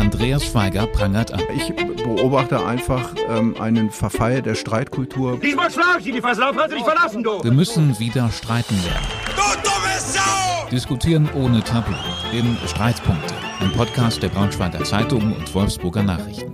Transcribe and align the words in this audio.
Andreas 0.00 0.46
Schweiger 0.46 0.86
prangert 0.86 1.30
an. 1.30 1.42
Ich 1.54 1.74
beobachte 1.76 2.64
einfach 2.64 3.14
ähm, 3.28 3.54
einen 3.60 3.90
Verfall 3.90 4.40
der 4.40 4.54
Streitkultur. 4.54 5.38
Diesmal 5.38 5.70
schlage 5.70 5.98
ich 5.98 6.04
die, 6.04 6.12
die 6.12 6.22
Fresslauf 6.22 6.56
hast 6.56 6.70
du 6.70 6.76
dich 6.76 6.84
verlassen, 6.84 7.22
du! 7.22 7.44
Wir 7.44 7.52
müssen 7.52 7.98
wieder 7.98 8.30
streiten 8.30 8.76
lernen. 8.82 9.06
Du 9.36 9.60
dumme 9.62 9.98
Sau! 9.98 10.70
Diskutieren 10.70 11.28
ohne 11.34 11.62
Tabu. 11.62 11.92
In 12.32 12.56
Streitpunkte. 12.66 13.34
Ein 13.60 13.72
Podcast 13.72 14.22
der 14.22 14.30
Braunschweiger 14.30 14.82
Zeitung 14.84 15.36
und 15.36 15.54
Wolfsburger 15.54 16.02
Nachrichten. 16.02 16.50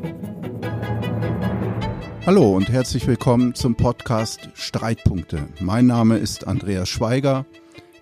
Hallo 2.26 2.50
und 2.56 2.68
herzlich 2.68 3.06
willkommen 3.06 3.54
zum 3.54 3.76
Podcast 3.76 4.50
Streitpunkte. 4.54 5.46
Mein 5.60 5.86
Name 5.86 6.18
ist 6.18 6.48
Andreas 6.48 6.88
Schweiger. 6.88 7.46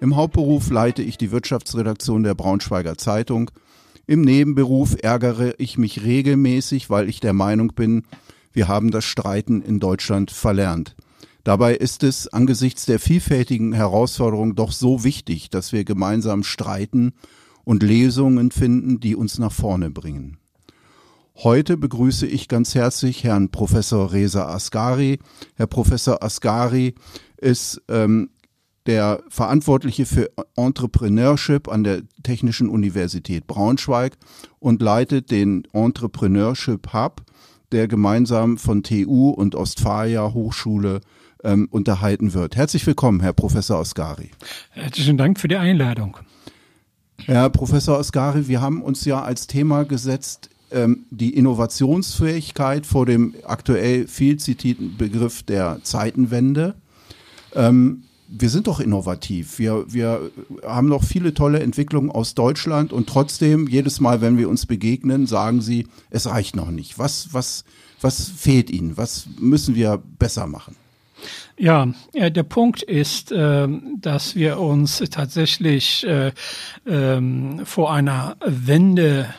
Im 0.00 0.16
Hauptberuf 0.16 0.70
leite 0.70 1.02
ich 1.02 1.18
die 1.18 1.32
Wirtschaftsredaktion 1.32 2.22
der 2.22 2.34
Braunschweiger 2.34 2.96
Zeitung– 2.96 3.50
im 4.06 4.22
Nebenberuf 4.22 4.96
ärgere 5.02 5.54
ich 5.58 5.78
mich 5.78 6.04
regelmäßig, 6.04 6.90
weil 6.90 7.08
ich 7.08 7.20
der 7.20 7.32
Meinung 7.32 7.72
bin, 7.74 8.04
wir 8.52 8.68
haben 8.68 8.90
das 8.90 9.04
Streiten 9.04 9.62
in 9.62 9.80
Deutschland 9.80 10.30
verlernt. 10.30 10.94
Dabei 11.42 11.74
ist 11.74 12.02
es 12.02 12.28
angesichts 12.28 12.86
der 12.86 12.98
vielfältigen 12.98 13.72
Herausforderungen 13.74 14.54
doch 14.54 14.72
so 14.72 15.04
wichtig, 15.04 15.50
dass 15.50 15.72
wir 15.72 15.84
gemeinsam 15.84 16.42
streiten 16.42 17.12
und 17.64 17.82
Lesungen 17.82 18.50
finden, 18.50 19.00
die 19.00 19.14
uns 19.14 19.38
nach 19.38 19.52
vorne 19.52 19.90
bringen. 19.90 20.38
Heute 21.36 21.76
begrüße 21.76 22.26
ich 22.26 22.46
ganz 22.46 22.74
herzlich 22.74 23.24
Herrn 23.24 23.50
Professor 23.50 24.12
Reza 24.12 24.46
Asgari. 24.46 25.18
Herr 25.56 25.66
Professor 25.66 26.22
Asgari 26.22 26.94
ist 27.36 27.82
ähm, 27.88 28.30
der 28.86 29.22
Verantwortliche 29.28 30.06
für 30.06 30.30
Entrepreneurship 30.56 31.68
an 31.68 31.84
der 31.84 32.02
Technischen 32.22 32.68
Universität 32.68 33.46
Braunschweig 33.46 34.16
und 34.58 34.82
leitet 34.82 35.30
den 35.30 35.66
Entrepreneurship 35.72 36.92
Hub, 36.92 37.22
der 37.72 37.88
gemeinsam 37.88 38.58
von 38.58 38.82
TU 38.82 39.30
und 39.30 39.54
Ostfalia 39.54 40.32
Hochschule 40.34 41.00
ähm, 41.42 41.68
unterhalten 41.70 42.34
wird. 42.34 42.56
Herzlich 42.56 42.86
willkommen, 42.86 43.20
Herr 43.20 43.32
Professor 43.32 43.80
Osgari. 43.80 44.30
Herzlichen 44.70 45.16
Dank 45.16 45.40
für 45.40 45.48
die 45.48 45.56
Einladung. 45.56 46.18
Herr 47.24 47.48
Professor 47.48 47.98
Osgari, 47.98 48.48
wir 48.48 48.60
haben 48.60 48.82
uns 48.82 49.04
ja 49.04 49.22
als 49.22 49.46
Thema 49.46 49.84
gesetzt, 49.84 50.50
ähm, 50.70 51.06
die 51.10 51.34
Innovationsfähigkeit 51.34 52.84
vor 52.84 53.06
dem 53.06 53.34
aktuell 53.44 54.08
viel 54.08 54.38
zitierten 54.38 54.96
Begriff 54.96 55.42
der 55.42 55.80
Zeitenwende. 55.84 56.74
Ähm, 57.54 58.02
wir 58.36 58.50
sind 58.50 58.66
doch 58.66 58.80
innovativ. 58.80 59.58
Wir, 59.58 59.84
wir 59.92 60.30
haben 60.64 60.88
noch 60.88 61.04
viele 61.04 61.34
tolle 61.34 61.60
Entwicklungen 61.60 62.10
aus 62.10 62.34
Deutschland 62.34 62.92
und 62.92 63.08
trotzdem, 63.08 63.68
jedes 63.68 64.00
Mal, 64.00 64.20
wenn 64.20 64.38
wir 64.38 64.48
uns 64.48 64.66
begegnen, 64.66 65.26
sagen 65.26 65.60
sie, 65.60 65.86
es 66.10 66.26
reicht 66.26 66.56
noch 66.56 66.70
nicht. 66.70 66.98
Was, 66.98 67.32
was, 67.32 67.64
was 68.00 68.28
fehlt 68.28 68.70
Ihnen? 68.70 68.96
Was 68.96 69.26
müssen 69.38 69.74
wir 69.74 70.02
besser 70.18 70.46
machen? 70.46 70.76
Ja, 71.56 71.88
äh, 72.12 72.30
der 72.30 72.42
Punkt 72.42 72.82
ist, 72.82 73.30
äh, 73.30 73.68
dass 74.00 74.34
wir 74.34 74.58
uns 74.58 74.98
tatsächlich 75.10 76.04
äh, 76.06 76.32
ähm, 76.86 77.60
vor 77.64 77.92
einer 77.92 78.36
Wende 78.44 79.32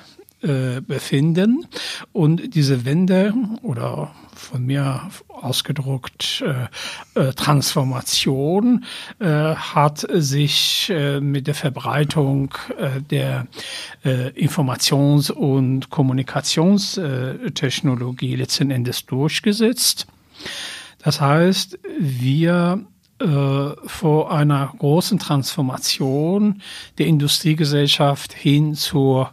befinden 0.88 1.66
und 2.12 2.54
diese 2.54 2.86
Wende 2.86 3.34
oder 3.64 4.14
von 4.46 4.66
mir 4.66 5.10
ausgedruckt 5.28 6.42
äh, 6.46 6.68
äh, 7.20 7.34
Transformation 7.34 8.86
äh, 9.20 9.56
hat 9.56 10.08
sich 10.14 10.90
äh, 10.90 11.20
mit 11.20 11.48
der 11.48 11.56
Verbreitung 11.56 12.54
äh, 12.78 13.02
der 13.02 13.48
äh, 14.04 14.30
Informations- 14.30 15.32
und 15.32 15.90
Kommunikationstechnologie 15.90 18.36
letzten 18.36 18.70
Endes 18.72 19.06
durchgesetzt. 19.06 20.08
Das 21.00 21.20
heißt, 21.22 21.80
wir 22.00 22.86
vor 23.86 24.34
einer 24.34 24.74
großen 24.78 25.20
Transformation 25.20 26.62
der 26.98 27.06
Industriegesellschaft 27.06 28.34
hin 28.34 28.76
zur 28.76 29.28
äh, 29.28 29.30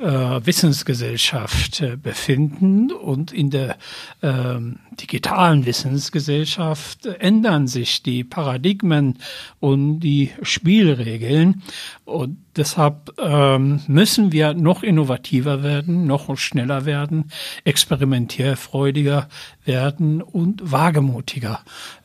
Wissensgesellschaft 0.00 1.80
äh, 1.82 1.96
befinden 1.96 2.90
und 2.90 3.32
in 3.32 3.50
der 3.50 3.76
äh, 4.22 4.58
digitalen 5.00 5.66
Wissensgesellschaft 5.66 7.06
ändern 7.06 7.66
sich 7.66 8.02
die 8.02 8.24
Paradigmen 8.24 9.18
und 9.60 10.00
die 10.00 10.30
Spielregeln. 10.42 11.62
Und 12.04 12.38
deshalb 12.56 13.12
ähm, 13.18 13.80
müssen 13.86 14.32
wir 14.32 14.54
noch 14.54 14.82
innovativer 14.82 15.62
werden, 15.62 16.06
noch 16.06 16.36
schneller 16.38 16.86
werden, 16.86 17.30
experimentierfreudiger 17.64 19.28
werden 19.64 20.22
und 20.22 20.72
wagemutiger 20.72 21.60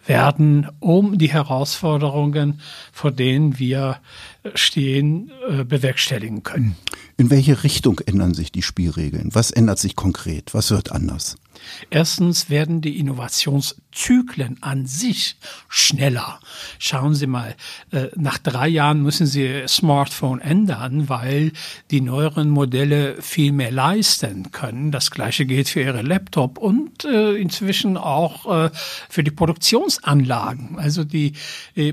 werden, 0.06 0.68
um 0.80 1.18
die 1.18 1.32
Herausforderungen, 1.32 2.60
vor 2.92 3.12
denen 3.12 3.58
wir 3.58 3.98
stehen, 4.54 5.32
äh, 5.50 5.64
bewerkstelligen 5.64 6.44
können. 6.44 6.76
In 7.18 7.30
welche 7.30 7.64
Richtung 7.64 8.00
ändern 8.06 8.34
sich 8.34 8.52
die 8.52 8.62
Spielregeln? 8.62 9.30
Was 9.34 9.52
ändert 9.52 9.80
sich 9.80 9.96
konkret? 9.96 10.54
Was 10.54 10.72
wird 10.72 10.92
anders? 10.92 11.36
Erstens 11.90 12.50
werden 12.50 12.82
die 12.82 13.00
Innovationszyklen 13.00 14.58
an 14.62 14.86
sich 14.86 15.36
schneller. 15.68 16.40
Schauen 16.80 17.16
Sie 17.16 17.28
mal, 17.28 17.56
äh, 17.92 18.08
nach 18.16 18.38
drei 18.38 18.68
Jahren 18.68 19.02
müssen 19.02 19.26
Sie 19.26 19.64
Smartphone 19.68 20.40
ändern, 20.40 21.10
weil 21.10 21.52
die 21.92 22.02
neueren 22.02 22.50
Modelle 22.50 23.22
viel 23.22 23.52
mehr 23.52 23.72
leisten 23.72 24.52
können. 24.52 24.92
Das 24.92 25.12
gleiche 25.12 25.46
gilt 25.46 25.70
für 25.70 25.82
Ihre 25.82 26.02
Laptop 26.02 26.58
und 26.58 27.06
äh, 27.06 27.36
inzwischen 27.36 27.98
auch 27.98 28.66
äh, 28.66 28.70
für 29.10 29.24
die 29.24 29.32
Produktionsanlagen. 29.32 30.78
Also 30.78 31.04
die 31.04 31.34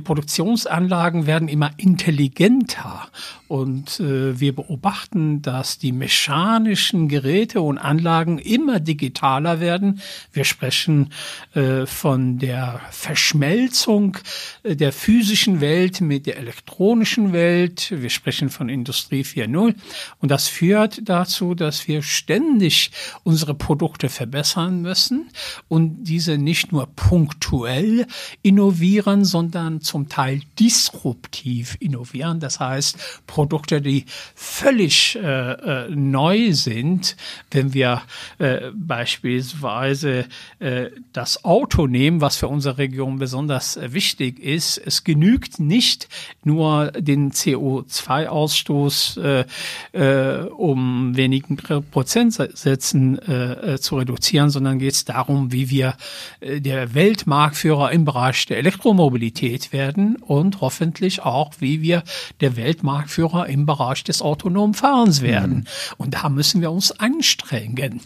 Produktionsanlagen 0.04 1.27
werden 1.27 1.49
immer 1.49 1.71
intelligenter 1.77 3.09
und 3.49 3.99
wir 4.00 4.54
beobachten, 4.54 5.43
dass 5.43 5.78
die 5.78 5.93
mechanischen 5.93 7.09
Geräte 7.09 7.60
und 7.60 7.78
Anlagen 7.78 8.39
immer 8.39 8.81
digitaler 8.81 9.60
werden. 9.62 10.02
Wir 10.32 10.44
sprechen 10.44 11.14
äh, 11.54 11.86
von 11.86 12.38
der 12.38 12.80
Verschmelzung 12.90 14.18
äh, 14.62 14.76
der 14.76 14.92
physischen 14.92 15.62
Welt 15.62 16.02
mit 16.02 16.26
der 16.26 16.36
elektronischen 16.36 17.32
Welt. 17.32 17.90
Wir 17.90 18.10
sprechen 18.10 18.50
von 18.50 18.68
Industrie 18.68 19.22
4.0. 19.22 19.74
Und 20.20 20.30
das 20.30 20.48
führt 20.48 21.00
dazu, 21.08 21.54
dass 21.54 21.88
wir 21.88 22.02
ständig 22.02 22.90
unsere 23.22 23.54
Produkte 23.54 24.10
verbessern 24.10 24.82
müssen 24.82 25.30
und 25.68 26.04
diese 26.04 26.36
nicht 26.36 26.72
nur 26.72 26.86
punktuell 26.94 28.06
innovieren, 28.42 29.24
sondern 29.24 29.80
zum 29.80 30.08
Teil 30.08 30.42
disruptiv 30.58 31.76
innovieren. 31.80 32.40
Das 32.40 32.60
heißt, 32.60 33.22
Produkte, 33.26 33.80
die 33.80 34.04
völlig 34.34 35.16
äh, 35.16 35.52
äh 35.52 35.88
neu 35.90 36.52
sind, 36.52 37.16
wenn 37.50 37.72
wir 37.74 38.02
äh, 38.38 38.70
beispielsweise 38.74 39.41
beispielsweise 39.42 40.26
äh, 40.58 40.91
das 41.12 41.44
Auto 41.44 41.86
nehmen, 41.86 42.20
was 42.20 42.36
für 42.36 42.48
unsere 42.48 42.78
Region 42.78 43.19
besonders 43.19 43.76
äh, 43.76 43.92
wichtig 43.92 44.38
ist. 44.41 44.78
Es 44.78 45.04
genügt 45.04 45.60
nicht 45.60 46.08
nur 46.44 46.92
den 46.92 47.32
CO2-Ausstoß 47.32 49.20
äh, 49.20 49.44
äh, 49.92 50.47
um 50.48 51.16
wenigen 51.16 51.56
Prozentsätzen 51.56 53.19
äh, 53.19 53.75
äh, 53.75 53.78
zu 53.78 53.97
reduzieren, 53.97 54.50
sondern 54.50 54.78
geht 54.78 54.94
es 54.94 55.04
darum, 55.04 55.53
wie 55.53 55.70
wir 55.70 55.94
der 56.41 56.94
Weltmarktführer 56.94 57.92
im 57.92 58.04
Bereich 58.04 58.47
der 58.47 58.59
Elektromobilität 58.59 59.72
werden 59.72 60.16
und 60.16 60.60
hoffentlich 60.60 61.22
auch, 61.22 61.53
wie 61.59 61.82
wir 61.82 62.03
der 62.41 62.56
Weltmarktführer 62.56 63.47
im 63.47 63.66
Bereich 63.66 64.04
des 64.04 64.22
autonomen 64.22 64.74
Fahrens 64.74 65.22
werden. 65.22 65.59
Mhm. 65.59 65.64
Und 65.98 66.14
da 66.14 66.28
müssen 66.28 66.60
wir 66.60 66.70
uns 66.70 66.92
anstrengen. 66.92 68.00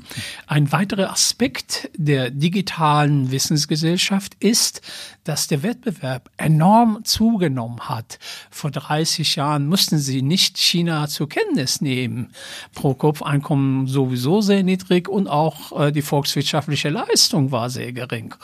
Ein 0.46 0.72
weiterer 0.72 1.10
Aspekt 1.10 1.25
Aspekt 1.26 1.90
der 1.96 2.30
digitalen 2.30 3.32
Wissensgesellschaft 3.32 4.36
ist, 4.38 4.80
dass 5.28 5.48
der 5.48 5.62
Wettbewerb 5.62 6.30
enorm 6.36 7.04
zugenommen 7.04 7.80
hat. 7.80 8.18
Vor 8.50 8.70
30 8.70 9.36
Jahren 9.36 9.66
mussten 9.66 9.98
sie 9.98 10.22
nicht 10.22 10.56
China 10.58 11.08
zur 11.08 11.28
Kenntnis 11.28 11.80
nehmen. 11.80 12.30
Pro-Kopf-Einkommen 12.74 13.86
sowieso 13.86 14.40
sehr 14.40 14.62
niedrig 14.62 15.08
und 15.08 15.28
auch 15.28 15.78
äh, 15.78 15.92
die 15.92 16.02
volkswirtschaftliche 16.02 16.88
Leistung 16.88 17.50
war 17.50 17.70
sehr 17.70 17.92
gering. 17.92 18.34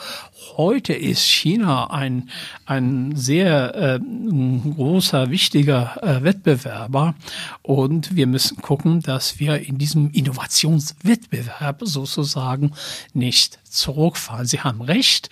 Heute 0.57 0.93
ist 0.93 1.23
China 1.23 1.89
ein, 1.89 2.29
ein 2.65 3.15
sehr 3.15 3.75
äh, 3.75 3.99
großer, 3.99 5.29
wichtiger 5.29 6.03
äh, 6.03 6.23
Wettbewerber 6.23 7.15
und 7.61 8.15
wir 8.15 8.27
müssen 8.27 8.57
gucken, 8.57 9.01
dass 9.01 9.39
wir 9.39 9.67
in 9.67 9.77
diesem 9.77 10.11
Innovationswettbewerb 10.11 11.81
sozusagen 11.83 12.73
nicht 13.13 13.62
zurückfahren. 13.73 14.45
Sie 14.45 14.61
haben 14.61 14.81
recht. 14.81 15.29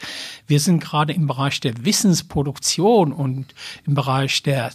Wir 0.48 0.60
sind 0.60 0.82
gerade 0.82 1.14
im 1.14 1.28
Bereich 1.28 1.60
der 1.60 1.86
Wissensproduktion 1.86 3.14
und 3.14 3.54
im 3.86 3.94
Bereich 3.94 4.44
der 4.44 4.72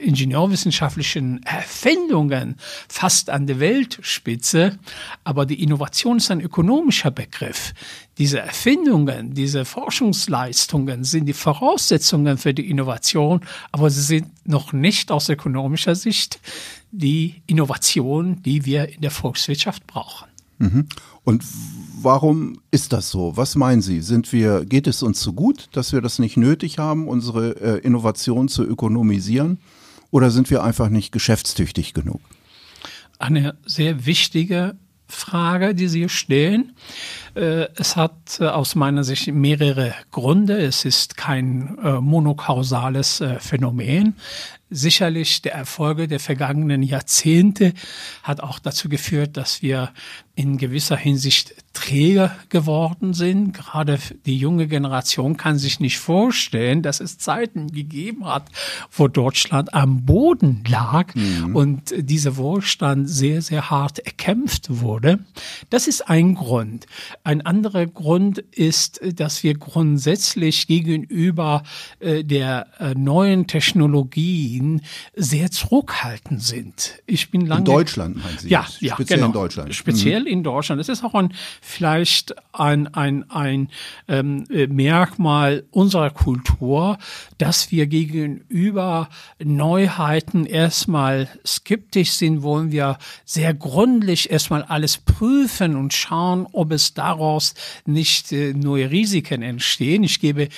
ingenieurwissenschaftlichen 0.00 1.42
Erfindungen 1.44 2.56
fast 2.88 3.30
an 3.30 3.46
der 3.46 3.60
Weltspitze, 3.60 4.78
aber 5.24 5.46
die 5.46 5.62
Innovation 5.62 6.16
ist 6.16 6.30
ein 6.30 6.40
ökonomischer 6.40 7.10
Begriff. 7.10 7.74
Diese 8.16 8.40
Erfindungen, 8.40 9.34
diese 9.34 9.64
Forschungsleistungen 9.64 11.04
sind 11.04 11.26
die 11.26 11.34
Voraussetzungen 11.34 12.38
für 12.38 12.54
die 12.54 12.70
Innovation, 12.70 13.42
aber 13.70 13.90
sie 13.90 14.02
sind 14.02 14.26
noch 14.46 14.72
nicht 14.72 15.10
aus 15.10 15.28
ökonomischer 15.28 15.94
Sicht 15.94 16.40
die 16.90 17.42
Innovation, 17.46 18.42
die 18.42 18.64
wir 18.64 18.88
in 18.88 19.02
der 19.02 19.10
Volkswirtschaft 19.10 19.86
brauchen. 19.86 20.28
Mhm. 20.58 20.88
Und 21.24 21.44
warum 22.02 22.60
ist 22.70 22.92
das 22.92 23.10
so? 23.10 23.36
Was 23.36 23.56
meinen 23.56 23.82
Sie? 23.82 24.00
Sind 24.00 24.32
wir, 24.32 24.64
geht 24.64 24.86
es 24.86 25.02
uns 25.02 25.20
so 25.20 25.32
gut, 25.32 25.68
dass 25.72 25.92
wir 25.92 26.00
das 26.00 26.18
nicht 26.18 26.36
nötig 26.36 26.78
haben, 26.78 27.08
unsere 27.08 27.50
äh, 27.60 27.78
Innovation 27.78 28.48
zu 28.48 28.64
ökonomisieren? 28.64 29.58
Oder 30.10 30.30
sind 30.30 30.50
wir 30.50 30.62
einfach 30.62 30.88
nicht 30.88 31.12
geschäftstüchtig 31.12 31.94
genug? 31.94 32.20
Eine 33.18 33.56
sehr 33.66 34.06
wichtige 34.06 34.76
Frage, 35.08 35.74
die 35.74 35.88
Sie 35.88 36.08
stellen. 36.08 36.72
Äh, 37.34 37.68
es 37.76 37.96
hat 37.96 38.38
äh, 38.40 38.46
aus 38.46 38.74
meiner 38.74 39.04
Sicht 39.04 39.26
mehrere 39.32 39.94
Gründe. 40.10 40.58
Es 40.58 40.84
ist 40.84 41.16
kein 41.16 41.78
äh, 41.82 42.00
monokausales 42.00 43.22
Phänomen. 43.38 44.16
Sicherlich 44.70 45.42
der 45.42 45.54
Erfolge 45.54 46.08
der 46.08 46.20
vergangenen 46.20 46.82
Jahrzehnte 46.82 47.72
hat 48.22 48.40
auch 48.40 48.58
dazu 48.58 48.88
geführt, 48.88 49.36
dass 49.36 49.62
wir 49.62 49.92
in 50.38 50.56
gewisser 50.56 50.96
Hinsicht 50.96 51.52
träge 51.72 52.30
geworden 52.48 53.12
sind. 53.12 53.54
Gerade 53.54 53.98
die 54.24 54.38
junge 54.38 54.68
Generation 54.68 55.36
kann 55.36 55.58
sich 55.58 55.80
nicht 55.80 55.98
vorstellen, 55.98 56.80
dass 56.80 57.00
es 57.00 57.18
Zeiten 57.18 57.72
gegeben 57.72 58.24
hat, 58.24 58.48
wo 58.92 59.08
Deutschland 59.08 59.74
am 59.74 60.04
Boden 60.04 60.62
lag 60.68 61.12
mhm. 61.16 61.56
und 61.56 61.92
dieser 61.96 62.36
Wohlstand 62.36 63.10
sehr, 63.10 63.42
sehr 63.42 63.68
hart 63.70 63.98
erkämpft 63.98 64.80
wurde. 64.80 65.18
Das 65.70 65.88
ist 65.88 66.08
ein 66.08 66.36
Grund. 66.36 66.86
Ein 67.24 67.44
anderer 67.44 67.86
Grund 67.86 68.38
ist, 68.38 69.00
dass 69.16 69.42
wir 69.42 69.54
grundsätzlich 69.54 70.68
gegenüber 70.68 71.64
äh, 71.98 72.22
der 72.22 72.68
äh, 72.78 72.94
neuen 72.94 73.48
Technologien 74.58 74.82
sehr 75.14 75.50
zurückhaltend 75.50 76.42
sind. 76.42 77.00
Ich 77.06 77.30
bin 77.30 77.46
lange 77.46 77.60
in 77.60 77.64
Deutschland 77.64 78.16
meinen 78.16 78.38
Sie? 78.38 78.48
Ja, 78.48 78.66
ja, 78.80 78.94
speziell 78.94 79.18
genau. 79.18 79.28
in 79.28 79.32
Deutschland. 79.32 79.74
Speziell 79.74 80.20
mhm. 80.22 80.26
in 80.26 80.42
Deutschland. 80.42 80.80
Es 80.80 80.88
ist 80.88 81.04
auch 81.04 81.14
ein 81.14 81.32
vielleicht 81.60 82.34
ein 82.52 82.92
ein 82.94 83.30
ein 83.30 83.68
ähm, 84.08 84.44
Merkmal 84.68 85.64
unserer 85.70 86.10
Kultur, 86.10 86.98
dass 87.38 87.70
wir 87.70 87.86
gegenüber 87.86 89.08
Neuheiten 89.42 90.46
erstmal 90.46 91.28
skeptisch 91.46 92.12
sind, 92.12 92.42
wollen 92.42 92.72
wir 92.72 92.98
sehr 93.24 93.54
gründlich 93.54 94.30
erstmal 94.30 94.62
alles 94.62 94.98
prüfen 94.98 95.76
und 95.76 95.92
schauen, 95.92 96.46
ob 96.52 96.72
es 96.72 96.94
daraus 96.94 97.18
daraus 97.18 97.54
nicht 97.84 98.32
äh, 98.32 98.52
neue 98.54 98.90
Risiken 98.90 99.42
entstehen. 99.42 100.02
Ich 100.02 100.20
gebe 100.20 100.48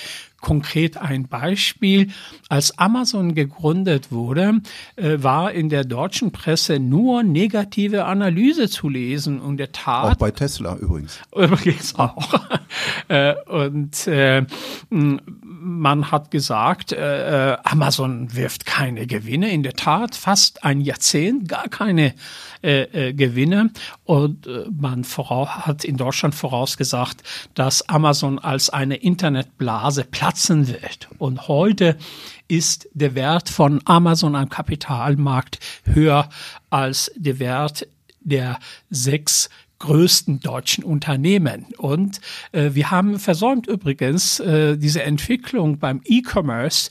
konkret 0.41 0.97
ein 0.97 1.27
Beispiel. 1.27 2.09
Als 2.49 2.77
Amazon 2.77 3.35
gegründet 3.35 4.11
wurde, 4.11 4.61
äh, 4.95 5.17
war 5.19 5.51
in 5.51 5.69
der 5.69 5.85
deutschen 5.85 6.31
Presse 6.31 6.79
nur 6.79 7.23
negative 7.23 8.05
Analyse 8.05 8.69
zu 8.69 8.89
lesen 8.89 9.39
und 9.39 9.57
der 9.57 9.71
Tat. 9.71 10.13
Auch 10.13 10.15
bei 10.15 10.31
Tesla 10.31 10.75
übrigens. 10.75 11.19
Übrigens 11.35 11.95
auch. 11.95 12.33
äh, 13.07 13.35
und 13.45 14.07
äh, 14.07 14.45
man 14.89 16.11
hat 16.11 16.31
gesagt, 16.31 16.91
äh, 16.91 17.57
Amazon 17.63 18.35
wirft 18.35 18.65
keine 18.65 19.07
Gewinne. 19.07 19.51
In 19.51 19.63
der 19.63 19.73
Tat 19.73 20.15
fast 20.15 20.63
ein 20.63 20.81
Jahrzehnt 20.81 21.47
gar 21.47 21.69
keine 21.69 22.13
äh, 22.61 23.13
Gewinne. 23.13 23.71
Und 24.03 24.47
man 24.69 25.03
hat 25.03 25.83
in 25.83 25.97
Deutschland 25.97 26.35
vorausgesagt, 26.35 27.23
dass 27.53 27.87
Amazon 27.89 28.39
als 28.39 28.69
eine 28.69 28.95
Internetblase 28.95 30.03
platzen 30.31 30.67
wird. 30.69 31.09
Und 31.17 31.49
heute 31.49 31.97
ist 32.47 32.87
der 32.93 33.15
Wert 33.15 33.49
von 33.49 33.81
Amazon 33.83 34.35
am 34.37 34.47
Kapitalmarkt 34.47 35.59
höher 35.83 36.29
als 36.69 37.11
der 37.17 37.39
Wert 37.39 37.85
der 38.21 38.57
sechs 38.89 39.49
größten 39.79 40.39
deutschen 40.39 40.85
Unternehmen. 40.85 41.65
Und 41.77 42.21
äh, 42.53 42.69
wir 42.73 42.91
haben 42.91 43.19
versäumt 43.19 43.67
übrigens 43.67 44.39
äh, 44.39 44.77
diese 44.77 45.03
Entwicklung 45.03 45.79
beim 45.79 45.99
E-Commerce 46.05 46.89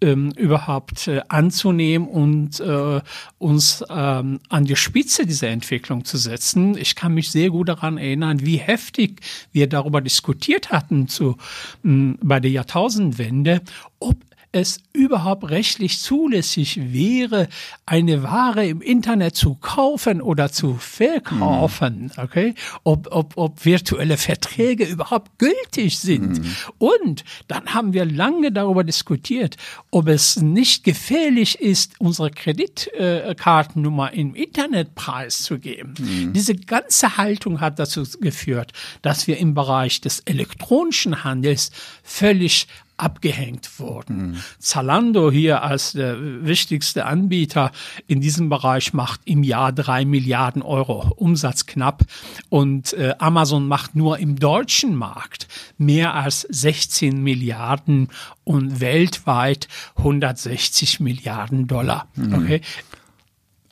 ähm, 0.00 0.32
überhaupt 0.36 1.08
äh, 1.08 1.20
anzunehmen 1.28 2.08
und 2.08 2.60
äh, 2.60 3.00
uns 3.38 3.84
ähm, 3.90 4.40
an 4.48 4.64
die 4.64 4.76
Spitze 4.76 5.26
dieser 5.26 5.48
Entwicklung 5.48 6.04
zu 6.04 6.16
setzen. 6.16 6.76
Ich 6.76 6.94
kann 6.94 7.14
mich 7.14 7.30
sehr 7.30 7.50
gut 7.50 7.68
daran 7.68 7.98
erinnern, 7.98 8.40
wie 8.44 8.56
heftig 8.56 9.20
wir 9.52 9.68
darüber 9.68 10.00
diskutiert 10.00 10.70
hatten 10.70 11.08
zu, 11.08 11.36
mh, 11.82 12.16
bei 12.22 12.40
der 12.40 12.50
Jahrtausendwende, 12.50 13.60
ob 13.98 14.16
es 14.52 14.80
überhaupt 14.92 15.48
rechtlich 15.48 16.00
zulässig 16.00 16.92
wäre, 16.92 17.48
eine 17.86 18.24
Ware 18.24 18.66
im 18.66 18.80
Internet 18.80 19.36
zu 19.36 19.54
kaufen 19.54 20.20
oder 20.20 20.50
zu 20.50 20.74
verkaufen, 20.74 22.10
mhm. 22.16 22.22
okay? 22.22 22.54
Ob, 22.82 23.08
ob, 23.12 23.36
ob 23.36 23.64
virtuelle 23.64 24.16
Verträge 24.16 24.84
überhaupt 24.84 25.38
gültig 25.38 25.98
sind. 25.98 26.42
Mhm. 26.42 26.54
Und 26.78 27.24
dann 27.46 27.74
haben 27.74 27.92
wir 27.92 28.04
lange 28.04 28.50
darüber 28.50 28.82
diskutiert, 28.82 29.56
ob 29.90 30.08
es 30.08 30.36
nicht 30.36 30.82
gefährlich 30.82 31.60
ist, 31.60 31.94
unsere 31.98 32.30
Kreditkartennummer 32.30 34.12
im 34.12 34.34
Internet 34.34 34.96
preiszugeben. 34.96 35.94
Mhm. 35.98 36.32
Diese 36.32 36.56
ganze 36.56 37.16
Haltung 37.16 37.60
hat 37.60 37.78
dazu 37.78 38.02
geführt, 38.20 38.72
dass 39.02 39.28
wir 39.28 39.38
im 39.38 39.54
Bereich 39.54 40.00
des 40.00 40.20
elektronischen 40.20 41.22
Handels 41.22 41.70
völlig 42.02 42.66
abgehängt 43.02 43.78
wurden. 43.78 44.30
Mhm. 44.30 44.36
Zalando 44.58 45.30
hier 45.30 45.62
als 45.62 45.92
der 45.92 46.16
wichtigste 46.44 47.06
Anbieter 47.06 47.72
in 48.06 48.20
diesem 48.20 48.48
Bereich 48.48 48.92
macht 48.92 49.20
im 49.24 49.42
Jahr 49.42 49.72
drei 49.72 50.04
Milliarden 50.04 50.62
Euro 50.62 51.12
Umsatz 51.16 51.66
knapp 51.66 52.04
und 52.48 52.92
äh, 52.94 53.14
Amazon 53.18 53.66
macht 53.66 53.96
nur 53.96 54.18
im 54.18 54.36
deutschen 54.36 54.94
Markt 54.94 55.48
mehr 55.78 56.14
als 56.14 56.46
16 56.48 57.22
Milliarden 57.22 58.08
und 58.44 58.80
weltweit 58.80 59.68
160 59.96 61.00
Milliarden 61.00 61.66
Dollar. 61.66 62.08
Mhm. 62.14 62.34
Okay. 62.34 62.60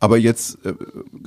Aber 0.00 0.16
jetzt 0.16 0.64
äh, 0.64 0.74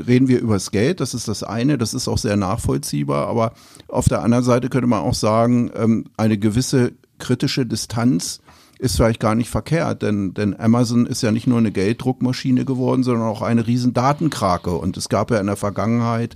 reden 0.07 0.27
wir 0.27 0.39
über 0.39 0.54
das 0.54 0.71
Geld, 0.71 1.01
das 1.01 1.13
ist 1.13 1.27
das 1.27 1.44
eine, 1.44 1.77
das 1.77 1.94
ist 1.94 2.07
auch 2.07 2.18
sehr 2.18 2.38
nachvollziehbar, 2.38 3.28
aber 3.28 3.54
auf 3.87 4.07
der 4.07 4.21
anderen 4.21 4.45
Seite 4.45 4.69
könnte 4.69 4.87
man 4.87 5.02
auch 5.02 5.14
sagen, 5.14 5.71
ähm, 5.76 6.06
eine 6.16 6.37
gewisse 6.37 6.94
kritische 7.21 7.66
Distanz 7.66 8.42
ist 8.80 8.97
vielleicht 8.97 9.19
gar 9.19 9.35
nicht 9.35 9.49
verkehrt, 9.49 10.01
denn, 10.01 10.33
denn 10.33 10.59
Amazon 10.59 11.06
ist 11.06 11.21
ja 11.21 11.31
nicht 11.31 11.45
nur 11.45 11.59
eine 11.59 11.71
Gelddruckmaschine 11.71 12.66
geworden, 12.66 13.04
sondern 13.04 13.28
auch 13.28 13.44
eine 13.44 13.68
riesen 13.68 13.94
Datenkrake. 13.94 14.71
Und 14.71 14.97
es 14.97 15.07
gab 15.07 15.30
ja 15.30 15.40
in 15.40 15.45
der 15.45 15.56
Vergangenheit 15.56 16.35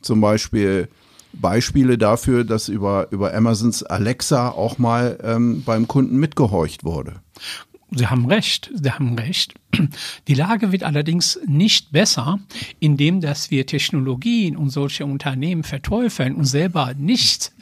zum 0.00 0.20
Beispiel 0.20 0.88
Beispiele 1.32 1.98
dafür, 1.98 2.44
dass 2.44 2.68
über, 2.68 3.08
über 3.10 3.34
Amazons 3.34 3.82
Alexa 3.82 4.50
auch 4.50 4.78
mal 4.78 5.18
ähm, 5.22 5.62
beim 5.64 5.88
Kunden 5.88 6.18
mitgehorcht 6.18 6.84
wurde. 6.84 7.14
Sie 7.94 8.06
haben 8.06 8.26
recht, 8.26 8.70
Sie 8.74 8.90
haben 8.90 9.18
recht. 9.18 9.54
Die 10.28 10.34
Lage 10.34 10.72
wird 10.72 10.82
allerdings 10.82 11.38
nicht 11.46 11.92
besser, 11.92 12.38
indem 12.78 13.20
dass 13.20 13.50
wir 13.50 13.66
Technologien 13.66 14.56
und 14.56 14.70
solche 14.70 15.04
Unternehmen 15.04 15.62
verteufeln 15.62 16.34
und 16.34 16.44
selber 16.44 16.94
nicht 16.94 17.52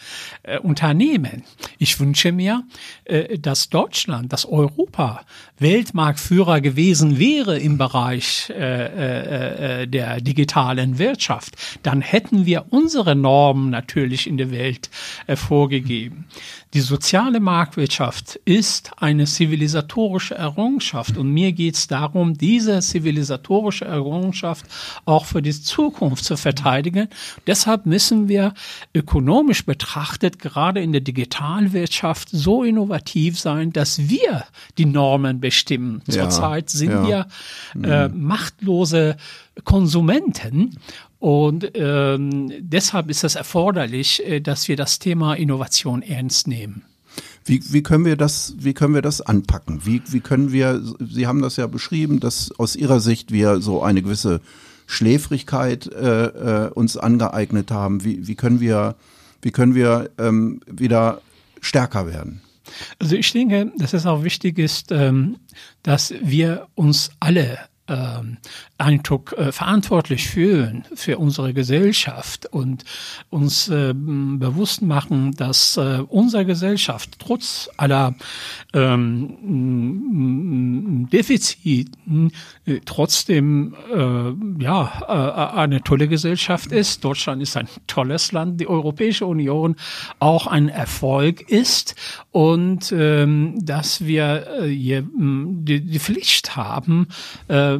äh, 0.42 0.58
unternehmen. 0.58 1.44
Ich 1.78 1.98
wünsche 2.00 2.32
mir, 2.32 2.64
äh, 3.04 3.38
dass 3.38 3.70
Deutschland, 3.70 4.32
dass 4.32 4.44
Europa 4.44 5.24
Weltmarktführer 5.58 6.60
gewesen 6.60 7.18
wäre 7.18 7.58
im 7.58 7.78
Bereich 7.78 8.50
äh, 8.50 8.54
äh, 8.54 9.82
äh, 9.82 9.86
der 9.86 10.20
digitalen 10.20 10.98
Wirtschaft. 10.98 11.56
Dann 11.82 12.00
hätten 12.00 12.46
wir 12.46 12.66
unsere 12.70 13.14
Normen 13.14 13.70
natürlich 13.70 14.26
in 14.26 14.36
der 14.36 14.50
Welt 14.50 14.90
äh, 15.26 15.36
vorgegeben. 15.36 16.26
Die 16.72 16.80
soziale 16.80 17.40
Marktwirtschaft 17.40 18.36
ist 18.44 18.92
eine 18.96 19.24
zivilisatorische 19.24 20.36
Errungenschaft 20.36 21.16
und 21.16 21.32
mir 21.32 21.50
geht 21.52 21.74
es 21.74 21.88
darum, 21.88 22.34
diese 22.34 22.78
zivilisatorische 22.78 23.86
Errungenschaft 23.86 24.66
auch 25.04 25.24
für 25.24 25.42
die 25.42 25.50
Zukunft 25.50 26.24
zu 26.24 26.36
verteidigen. 26.36 27.08
Deshalb 27.48 27.86
müssen 27.86 28.28
wir 28.28 28.54
ökonomisch 28.94 29.66
betrachtet 29.66 30.38
gerade 30.38 30.80
in 30.80 30.92
der 30.92 31.00
Digitalwirtschaft 31.00 32.28
so 32.30 32.62
innovativ 32.62 33.40
sein, 33.40 33.72
dass 33.72 34.08
wir 34.08 34.44
die 34.78 34.86
Normen 34.86 35.40
bestimmen. 35.40 36.02
Zurzeit 36.08 36.70
sind 36.70 36.90
ja. 36.92 37.26
wir 37.74 37.82
äh, 37.82 38.08
mhm. 38.08 38.22
machtlose 38.22 39.16
Konsumenten 39.64 40.76
und 41.18 41.70
ähm, 41.74 42.50
deshalb 42.60 43.10
ist 43.10 43.24
es 43.24 43.34
erforderlich, 43.34 44.26
äh, 44.26 44.40
dass 44.40 44.68
wir 44.68 44.76
das 44.76 44.98
Thema 44.98 45.34
Innovation 45.34 46.02
ernst 46.02 46.48
nehmen. 46.48 46.84
Wie, 47.44 47.62
wie 47.72 47.82
können 47.82 48.04
wir 48.04 48.16
das, 48.16 48.54
wie 48.58 48.74
können 48.74 48.94
wir 48.94 49.02
das 49.02 49.20
anpacken? 49.20 49.84
Wie, 49.84 50.02
wie 50.06 50.20
können 50.20 50.52
wir, 50.52 50.82
Sie 51.00 51.26
haben 51.26 51.42
das 51.42 51.56
ja 51.56 51.66
beschrieben, 51.66 52.20
dass 52.20 52.52
aus 52.58 52.76
Ihrer 52.76 53.00
Sicht 53.00 53.32
wir 53.32 53.60
so 53.60 53.82
eine 53.82 54.02
gewisse 54.02 54.40
Schläfrigkeit 54.86 55.86
äh, 55.86 56.24
äh, 56.66 56.70
uns 56.70 56.96
angeeignet 56.96 57.70
haben. 57.70 58.04
Wie, 58.04 58.26
wie 58.26 58.34
können 58.34 58.60
wir, 58.60 58.96
wie 59.42 59.52
können 59.52 59.74
wir 59.74 60.10
ähm, 60.18 60.60
wieder 60.66 61.22
stärker 61.60 62.06
werden? 62.06 62.40
Also 62.98 63.16
ich 63.16 63.32
denke, 63.32 63.72
dass 63.78 63.92
es 63.92 64.06
auch 64.06 64.24
wichtig 64.24 64.58
ist, 64.58 64.90
ähm, 64.90 65.36
dass 65.82 66.14
wir 66.22 66.66
uns 66.74 67.10
alle 67.20 67.58
ähm, 67.90 68.38
Eindruck 68.78 69.32
äh, 69.32 69.52
verantwortlich 69.52 70.28
fühlen 70.28 70.84
für 70.94 71.18
unsere 71.18 71.52
Gesellschaft 71.52 72.46
und 72.46 72.84
uns 73.28 73.68
äh, 73.68 73.92
bewusst 73.94 74.80
machen, 74.82 75.32
dass 75.32 75.76
äh, 75.76 76.02
unsere 76.08 76.46
Gesellschaft 76.46 77.18
trotz 77.18 77.68
aller 77.76 78.14
ähm, 78.72 79.36
Defiziten 81.12 82.30
äh, 82.64 82.78
trotzdem 82.84 83.74
äh, 83.94 84.32
ja 84.62 84.92
äh, 85.08 85.58
eine 85.58 85.82
tolle 85.82 86.06
Gesellschaft 86.08 86.72
ist. 86.72 87.04
Deutschland 87.04 87.42
ist 87.42 87.56
ein 87.56 87.68
tolles 87.86 88.32
Land, 88.32 88.60
die 88.60 88.68
Europäische 88.68 89.26
Union 89.26 89.76
auch 90.20 90.46
ein 90.46 90.68
Erfolg 90.68 91.50
ist 91.50 91.96
und 92.30 92.92
ähm, 92.92 93.58
dass 93.60 94.06
wir 94.06 94.46
die, 94.62 95.80
die 95.80 95.98
Pflicht 95.98 96.56
haben, 96.56 97.08
äh, 97.48 97.78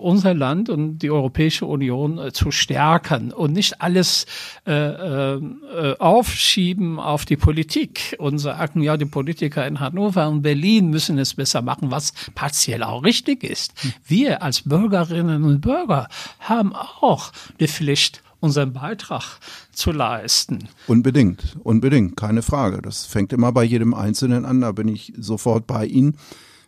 unser 0.00 0.34
Land 0.34 0.68
und 0.68 0.98
die 0.98 1.10
Europäische 1.10 1.66
Union 1.66 2.18
äh, 2.18 2.32
zu 2.32 2.50
stärken 2.50 3.32
und 3.32 3.52
nicht 3.52 3.80
alles 3.80 4.26
äh, 4.66 4.72
äh, 4.72 5.96
aufschieben 5.98 6.98
auf 6.98 7.24
die 7.24 7.36
Politik 7.36 8.16
und 8.18 8.38
sagen, 8.38 8.82
ja, 8.82 8.96
die 8.96 9.06
Politiker 9.06 9.66
in 9.66 9.80
Hannover 9.80 10.28
und 10.28 10.42
Berlin 10.42 10.90
müssen 10.90 11.18
es 11.18 11.34
besser 11.34 11.62
machen, 11.62 11.90
was 11.90 12.12
partiell 12.34 12.82
auch 12.82 13.04
richtig 13.04 13.44
ist. 13.44 13.72
Wir 14.06 14.42
als 14.42 14.62
Bürgerinnen 14.62 15.44
und 15.44 15.60
Bürger 15.60 16.08
haben 16.40 16.74
auch 16.74 17.32
die 17.58 17.68
Pflicht, 17.68 18.22
unseren 18.40 18.72
Beitrag 18.72 19.38
zu 19.72 19.92
leisten. 19.92 20.68
Unbedingt, 20.86 21.56
unbedingt, 21.62 22.16
keine 22.16 22.42
Frage. 22.42 22.82
Das 22.82 23.06
fängt 23.06 23.32
immer 23.32 23.52
bei 23.52 23.64
jedem 23.64 23.94
Einzelnen 23.94 24.44
an, 24.44 24.62
da 24.62 24.72
bin 24.72 24.88
ich 24.88 25.12
sofort 25.18 25.66
bei 25.66 25.86
Ihnen. 25.86 26.16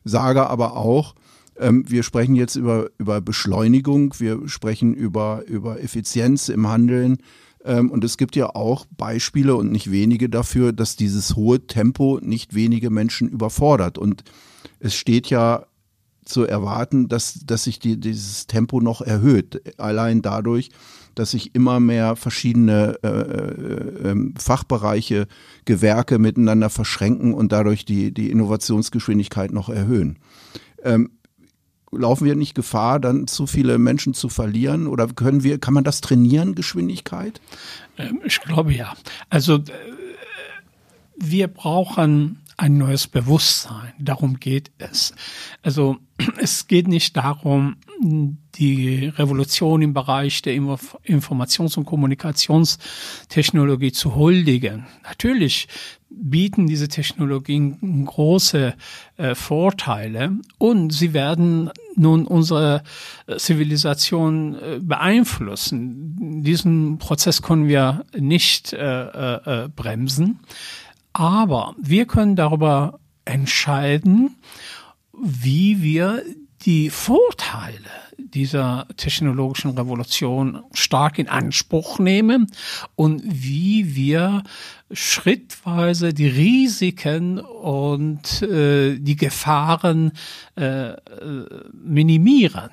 Sage 0.05 0.49
aber 0.49 0.77
auch, 0.77 1.15
ähm, 1.59 1.85
wir 1.89 2.03
sprechen 2.03 2.35
jetzt 2.35 2.57
über, 2.57 2.91
über 2.99 3.21
Beschleunigung, 3.21 4.15
wir 4.19 4.49
sprechen 4.49 4.95
über, 4.95 5.45
über 5.47 5.83
Effizienz 5.83 6.49
im 6.49 6.69
Handeln. 6.69 7.19
Ähm, 7.65 7.91
und 7.91 8.05
es 8.05 8.17
gibt 8.17 8.37
ja 8.37 8.55
auch 8.55 8.87
Beispiele 8.97 9.55
und 9.55 9.71
nicht 9.71 9.91
wenige 9.91 10.29
dafür, 10.29 10.73
dass 10.73 10.97
dieses 10.97 11.37
hohe 11.37 11.67
Tempo 11.67 12.19
nicht 12.23 12.55
wenige 12.55 12.91
Menschen 12.91 13.29
überfordert. 13.29 13.99
Und 13.99 14.25
es 14.81 14.95
steht 14.95 15.29
ja 15.31 15.67
zu 16.25 16.45
erwarten, 16.45 17.09
dass, 17.09 17.41
dass 17.45 17.65
sich 17.65 17.79
die, 17.79 17.99
dieses 17.99 18.47
Tempo 18.47 18.81
noch 18.81 19.01
erhöht. 19.01 19.79
Allein 19.79 20.23
dadurch, 20.23 20.71
dass 21.15 21.33
sich 21.33 21.55
immer 21.55 21.81
mehr 21.81 22.17
verschiedene 22.17 22.97
äh, 23.03 23.09
äh, 23.09 24.11
ähm, 24.11 24.35
Fachbereiche, 24.39 25.27
Gewerke 25.65 26.19
miteinander 26.19 26.71
verschränken 26.71 27.35
und 27.35 27.53
dadurch 27.53 27.85
die, 27.85 28.15
die 28.15 28.31
Innovationsgeschwindigkeit 28.31 29.53
noch 29.53 29.69
erhöhen. 29.69 30.19
Ähm, 30.83 31.11
laufen 31.93 32.25
wir 32.25 32.35
nicht 32.35 32.55
Gefahr, 32.55 32.99
dann 32.99 33.27
zu 33.27 33.47
viele 33.47 33.79
Menschen 33.79 34.15
zu 34.15 34.29
verlieren? 34.29 34.87
Oder 34.87 35.07
können 35.09 35.43
wir, 35.43 35.59
kann 35.59 35.75
man 35.75 35.85
das 35.85 36.01
trainieren, 36.01 36.55
Geschwindigkeit? 36.55 37.41
Ähm, 37.99 38.21
ich 38.25 38.41
glaube 38.41 38.73
ja. 38.73 38.95
Also 39.31 39.57
äh, 39.57 39.63
wir 41.17 41.49
brauchen 41.49 42.41
ein 42.57 42.79
neues 42.79 43.07
Bewusstsein. 43.07 43.93
Darum 43.99 44.41
geht 44.41 44.71
es. 44.79 45.15
Also 45.63 45.99
es 46.39 46.67
geht 46.67 46.89
nicht 46.89 47.17
darum, 47.17 47.77
die 48.03 49.13
Revolution 49.17 49.81
im 49.83 49.95
Bereich 49.95 50.43
der 50.43 50.55
Informations- 50.55 51.77
und 51.77 51.85
Kommunikationstechnologie 51.85 53.93
zu 53.93 54.17
huldigen. 54.17 54.87
Natürlich 55.05 55.69
bieten 56.11 56.67
diese 56.67 56.89
Technologien 56.89 58.05
große 58.05 58.75
äh, 59.17 59.35
Vorteile 59.35 60.33
und 60.59 60.93
sie 60.93 61.15
werden 61.15 61.71
nun 61.97 62.27
unsere 62.27 62.83
äh, 63.27 63.37
Zivilisation 63.37 64.57
äh, 64.57 64.79
beeinflussen. 64.81 66.43
Diesen 66.43 66.99
Prozess 66.99 67.41
können 67.41 67.69
wir 67.69 68.05
nicht 68.19 68.73
äh, 68.73 69.05
äh, 69.05 69.69
bremsen, 69.75 70.41
aber 71.13 71.75
wir 71.81 72.07
können 72.07 72.37
darüber 72.37 72.99
entscheiden, 73.25 74.37
wie 75.13 75.83
wir 75.83 76.23
die 76.65 76.91
Vorteile 76.91 77.91
dieser 78.19 78.87
technologischen 78.97 79.71
Revolution 79.73 80.63
stark 80.73 81.19
in 81.19 81.29
Anspruch 81.29 81.99
nehmen 81.99 82.47
und 82.95 83.23
wie 83.25 83.95
wir 83.95 84.43
schrittweise 84.91 86.15
die 86.15 86.29
Risiken 86.29 87.39
und 87.41 88.43
äh, 88.43 88.99
die 88.99 89.17
Gefahren 89.17 90.13
äh, 90.57 90.93
äh 90.93 90.99
minimieren. 91.73 92.71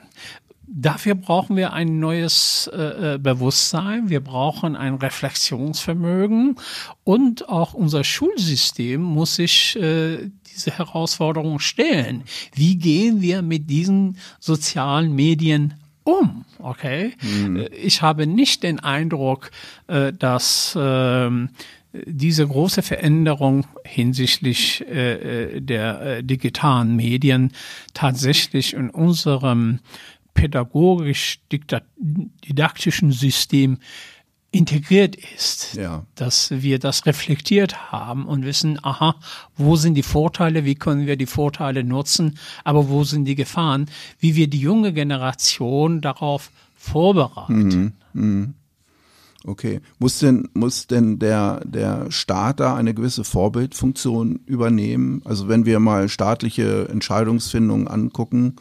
Dafür 0.71 1.15
brauchen 1.15 1.55
wir 1.55 1.73
ein 1.73 1.99
neues 1.99 2.69
äh, 2.71 3.15
äh, 3.15 3.17
Bewusstsein, 3.17 4.09
wir 4.09 4.19
brauchen 4.19 4.75
ein 4.75 4.95
Reflexionsvermögen 4.95 6.57
und 7.03 7.49
auch 7.49 7.73
unser 7.73 8.03
Schulsystem 8.03 9.01
muss 9.01 9.35
sich 9.35 9.75
äh, 9.77 10.29
diese 10.59 10.77
Herausforderung 10.77 11.59
stellen. 11.59 12.23
Wie 12.53 12.77
gehen 12.77 13.21
wir 13.21 13.41
mit 13.41 13.69
diesen 13.69 14.17
sozialen 14.39 15.13
Medien 15.15 15.73
um? 16.03 16.43
Okay, 16.59 17.13
mhm. 17.21 17.67
ich 17.71 18.01
habe 18.01 18.27
nicht 18.27 18.63
den 18.63 18.79
Eindruck, 18.79 19.51
äh, 19.87 20.11
dass 20.11 20.75
äh, 20.75 21.29
diese 21.93 22.45
große 22.47 22.81
Veränderung 22.81 23.65
hinsichtlich 23.85 24.85
äh, 24.87 25.61
der 25.61 26.01
äh, 26.01 26.21
digitalen 26.23 26.95
Medien 26.95 27.51
tatsächlich 27.93 28.73
in 28.73 28.89
unserem 28.89 29.81
pädagogisch-didaktischen 30.33 33.11
System 33.11 33.77
integriert 34.51 35.15
ist, 35.15 35.75
ja. 35.75 36.05
dass 36.15 36.49
wir 36.49 36.79
das 36.79 37.05
reflektiert 37.05 37.91
haben 37.91 38.25
und 38.25 38.45
wissen, 38.45 38.79
aha, 38.83 39.15
wo 39.57 39.75
sind 39.75 39.93
die 39.93 40.03
Vorteile, 40.03 40.65
wie 40.65 40.75
können 40.75 41.05
wir 41.05 41.17
die 41.17 41.27
Vorteile 41.27 41.83
nutzen, 41.83 42.37
aber 42.63 42.89
wo 42.89 43.03
sind 43.03 43.25
die 43.25 43.35
Gefahren, 43.35 43.89
wie 44.19 44.35
wir 44.35 44.47
die 44.47 44.59
junge 44.59 44.91
Generation 44.91 46.01
darauf 46.01 46.51
vorbereiten. 46.75 47.93
Mhm. 48.13 48.21
Mhm. 48.21 48.53
Okay. 49.45 49.81
Muss 49.99 50.19
denn, 50.19 50.49
muss 50.53 50.87
denn 50.87 51.19
der, 51.19 51.61
der 51.63 52.11
Staat 52.11 52.59
da 52.59 52.75
eine 52.75 52.93
gewisse 52.93 53.23
Vorbildfunktion 53.23 54.41
übernehmen? 54.45 55.21
Also 55.25 55.47
wenn 55.47 55.65
wir 55.65 55.79
mal 55.79 56.09
staatliche 56.09 56.89
Entscheidungsfindungen 56.89 57.87
angucken, 57.87 58.55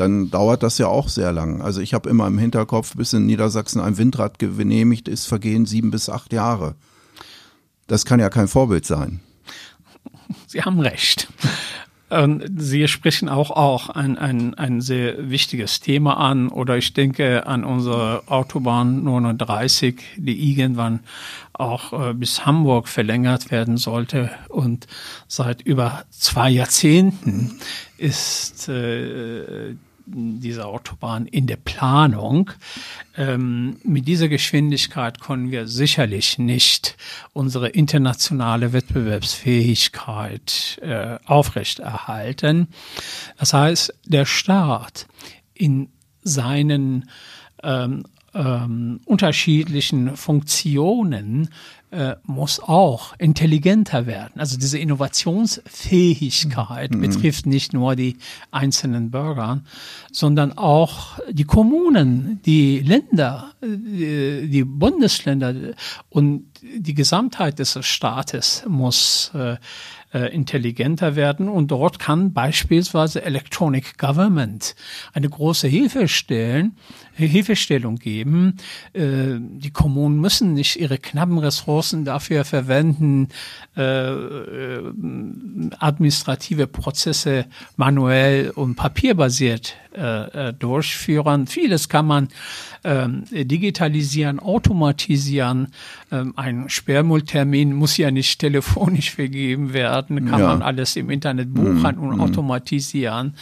dann 0.00 0.30
dauert 0.30 0.62
das 0.62 0.78
ja 0.78 0.86
auch 0.86 1.08
sehr 1.08 1.30
lang. 1.30 1.60
Also 1.60 1.82
ich 1.82 1.92
habe 1.92 2.08
immer 2.08 2.26
im 2.26 2.38
Hinterkopf, 2.38 2.96
bis 2.96 3.12
in 3.12 3.26
Niedersachsen 3.26 3.80
ein 3.80 3.98
Windrad 3.98 4.38
genehmigt 4.38 5.08
ist, 5.08 5.26
vergehen 5.26 5.66
sieben 5.66 5.90
bis 5.90 6.08
acht 6.08 6.32
Jahre. 6.32 6.74
Das 7.86 8.06
kann 8.06 8.18
ja 8.18 8.30
kein 8.30 8.48
Vorbild 8.48 8.86
sein. 8.86 9.20
Sie 10.46 10.62
haben 10.62 10.80
recht. 10.80 11.28
Sie 12.56 12.88
sprechen 12.88 13.28
auch, 13.28 13.52
auch 13.52 13.88
ein, 13.90 14.18
ein, 14.18 14.54
ein 14.54 14.80
sehr 14.80 15.30
wichtiges 15.30 15.78
Thema 15.78 16.16
an 16.16 16.48
oder 16.48 16.76
ich 16.76 16.92
denke 16.92 17.46
an 17.46 17.62
unsere 17.62 18.24
Autobahn 18.26 19.04
39, 19.04 20.02
die 20.16 20.50
irgendwann 20.50 21.00
auch 21.52 21.92
äh, 21.92 22.14
bis 22.14 22.46
Hamburg 22.46 22.88
verlängert 22.88 23.52
werden 23.52 23.76
sollte 23.76 24.30
und 24.48 24.88
seit 25.28 25.62
über 25.62 26.02
zwei 26.10 26.50
Jahrzehnten 26.50 27.60
ist 27.96 28.68
äh, 28.68 29.76
dieser 30.12 30.66
Autobahn 30.66 31.26
in 31.26 31.46
der 31.46 31.56
Planung. 31.56 32.50
Ähm, 33.16 33.76
mit 33.84 34.08
dieser 34.08 34.28
Geschwindigkeit 34.28 35.20
können 35.20 35.50
wir 35.50 35.66
sicherlich 35.66 36.38
nicht 36.38 36.96
unsere 37.32 37.68
internationale 37.68 38.72
Wettbewerbsfähigkeit 38.72 40.78
äh, 40.82 41.18
aufrechterhalten. 41.24 42.68
Das 43.38 43.52
heißt, 43.52 43.94
der 44.06 44.26
Staat 44.26 45.06
in 45.54 45.88
seinen 46.22 47.08
ähm, 47.62 48.04
ähm, 48.34 49.00
unterschiedlichen 49.04 50.16
Funktionen 50.16 51.50
äh, 51.90 52.14
muss 52.24 52.60
auch 52.60 53.14
intelligenter 53.18 54.06
werden. 54.06 54.38
Also 54.38 54.56
diese 54.56 54.78
Innovationsfähigkeit 54.78 56.94
mhm. 56.94 57.00
betrifft 57.00 57.46
nicht 57.46 57.72
nur 57.72 57.96
die 57.96 58.18
einzelnen 58.50 59.10
Bürger, 59.10 59.62
sondern 60.12 60.56
auch 60.56 61.18
die 61.30 61.42
Kommunen, 61.44 62.40
die 62.44 62.78
Länder, 62.80 63.52
äh, 63.62 64.46
die 64.46 64.64
Bundesländer 64.64 65.54
und 66.08 66.44
die 66.62 66.94
Gesamtheit 66.94 67.58
des 67.58 67.78
Staates 67.84 68.64
muss 68.68 69.32
äh, 69.34 69.56
äh, 70.12 70.34
intelligenter 70.34 71.16
werden. 71.16 71.48
Und 71.48 71.70
dort 71.70 71.98
kann 71.98 72.32
beispielsweise 72.32 73.22
Electronic 73.22 73.98
Government 73.98 74.74
eine 75.12 75.28
große 75.28 75.68
Hilfe 75.68 76.08
stellen, 76.08 76.76
Hilfestellung 77.26 77.96
geben. 77.96 78.56
Äh, 78.92 79.36
die 79.38 79.70
Kommunen 79.70 80.20
müssen 80.20 80.54
nicht 80.54 80.76
ihre 80.76 80.98
knappen 80.98 81.38
Ressourcen 81.38 82.04
dafür 82.04 82.44
verwenden, 82.44 83.28
äh, 83.76 83.82
äh 83.82 84.92
administrative 85.78 86.66
Prozesse 86.66 87.46
manuell 87.76 88.50
und 88.50 88.76
papierbasiert 88.76 89.76
äh, 89.92 90.52
durchführen. 90.52 91.46
Vieles 91.46 91.88
kann 91.88 92.06
man 92.06 92.28
ähm, 92.84 93.24
digitalisieren, 93.30 94.38
automatisieren. 94.40 95.68
Ähm, 96.12 96.32
ein 96.36 96.68
Sperrmülltermin 96.68 97.72
muss 97.72 97.96
ja 97.96 98.10
nicht 98.10 98.38
telefonisch 98.40 99.10
vergeben 99.10 99.72
werden, 99.72 100.26
kann 100.26 100.40
ja. 100.40 100.46
man 100.46 100.62
alles 100.62 100.96
im 100.96 101.10
Internet 101.10 101.52
buchen 101.52 101.96
mhm. 101.96 102.02
und 102.02 102.14
mhm. 102.16 102.20
automatisieren 102.20 103.34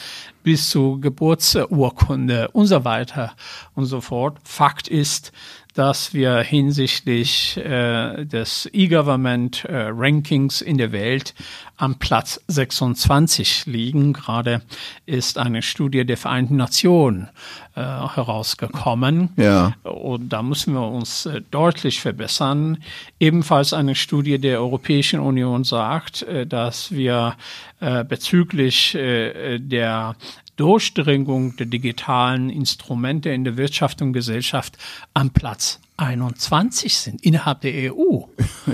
bis 0.43 0.71
zu 0.71 0.99
Geburtsurkunde 1.01 2.49
und 2.53 2.67
so 2.67 2.85
weiter 2.85 3.33
und 3.75 3.87
so 3.87 4.01
fort. 4.01 4.39
Fakt 4.45 4.89
ist, 4.89 5.33
dass 5.79 6.13
wir 6.13 6.39
hinsichtlich 6.39 7.57
äh, 7.57 8.25
des 8.25 8.69
E-Government 8.73 9.65
äh, 9.65 9.91
in 9.91 10.77
der 10.77 10.91
Welt 10.91 11.35
am 11.77 12.01
Platz 12.01 12.41
26 12.49 13.67
liegen. 13.67 14.13
Gerade 14.13 14.63
ist 15.07 15.39
eine 15.39 15.63
Studie 15.63 16.05
der 16.05 16.17
Vereinten 16.17 16.57
Nationen 16.57 17.29
äh, 17.77 17.81
herausgekommen. 17.81 19.31
Ja. 19.37 19.75
Und 19.85 20.31
da 20.31 20.43
müssen 20.43 20.75
wir 20.75 20.89
uns 20.89 21.27
äh, 21.27 21.43
deutlich 21.53 22.01
verbessern. 22.01 22.79
Ebenfalls 23.21 23.73
eine 23.73 23.95
Studie 23.95 24.41
der 24.41 24.59
Europäischen 24.59 25.21
Union 25.21 25.63
sagt, 25.63 26.23
äh, 26.23 26.45
dass 26.45 26.91
wir 26.91 27.37
äh, 27.79 28.03
bezüglich 28.03 28.99
der 28.99 30.17
Durchdringung 30.59 31.57
der 31.57 31.67
digitalen 31.67 32.51
Instrumente 32.51 33.31
in 33.31 33.45
der 33.45 33.57
Wirtschaft 33.57 34.03
und 34.03 34.13
Gesellschaft 34.13 34.77
am 35.15 35.31
Platz 35.31 35.81
21 35.99 36.97
sind 36.97 37.25
innerhalb 37.25 37.61
der 37.63 37.95
EU. 37.95 38.23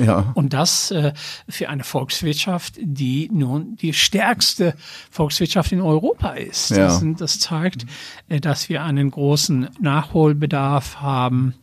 Ja. 0.04 0.32
Und 0.34 0.52
das 0.52 0.90
äh, 0.90 1.12
für 1.48 1.68
eine 1.68 1.84
Volkswirtschaft, 1.84 2.74
die 2.80 3.30
nun 3.32 3.76
die 3.76 3.92
stärkste 3.92 4.74
Volkswirtschaft 5.08 5.70
in 5.70 5.80
Europa 5.80 6.30
ist. 6.30 6.70
Ja. 6.70 6.88
Das, 6.88 7.04
das 7.16 7.38
zeigt, 7.38 7.86
äh, 8.28 8.40
dass 8.40 8.68
wir 8.68 8.82
einen 8.82 9.12
großen 9.12 9.68
Nachholbedarf 9.80 10.96
haben. 10.96 11.54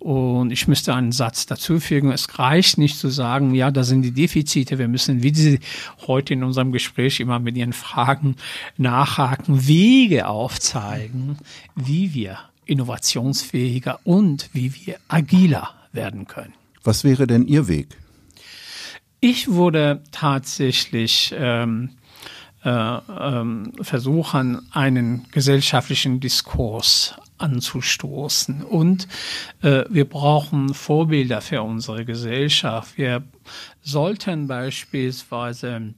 Und 0.00 0.50
ich 0.50 0.66
müsste 0.66 0.94
einen 0.94 1.12
Satz 1.12 1.44
dazu 1.44 1.78
fügen. 1.78 2.10
Es 2.10 2.38
reicht 2.38 2.78
nicht 2.78 2.98
zu 2.98 3.10
sagen, 3.10 3.54
ja, 3.54 3.70
da 3.70 3.84
sind 3.84 4.00
die 4.00 4.12
Defizite. 4.12 4.78
Wir 4.78 4.88
müssen, 4.88 5.22
wie 5.22 5.34
Sie 5.34 5.60
heute 6.06 6.32
in 6.32 6.42
unserem 6.42 6.72
Gespräch 6.72 7.20
immer 7.20 7.38
mit 7.38 7.54
Ihren 7.58 7.74
Fragen 7.74 8.36
nachhaken, 8.78 9.68
Wege 9.68 10.26
aufzeigen, 10.26 11.36
wie 11.76 12.14
wir 12.14 12.38
innovationsfähiger 12.64 14.00
und 14.04 14.48
wie 14.54 14.74
wir 14.74 14.96
agiler 15.08 15.74
werden 15.92 16.26
können. 16.26 16.54
Was 16.82 17.04
wäre 17.04 17.26
denn 17.26 17.46
Ihr 17.46 17.68
Weg? 17.68 17.88
Ich 19.20 19.48
würde 19.48 20.02
tatsächlich 20.12 21.34
ähm, 21.36 21.90
äh, 22.64 22.70
ähm, 22.70 23.72
versuchen, 23.82 24.62
einen 24.72 25.26
gesellschaftlichen 25.30 26.20
Diskurs 26.20 27.16
anzustoßen. 27.40 28.62
Und 28.62 29.08
äh, 29.62 29.84
wir 29.88 30.04
brauchen 30.04 30.74
Vorbilder 30.74 31.40
für 31.40 31.62
unsere 31.62 32.04
Gesellschaft. 32.04 32.96
Wir 32.98 33.22
sollten 33.82 34.46
beispielsweise 34.46 35.94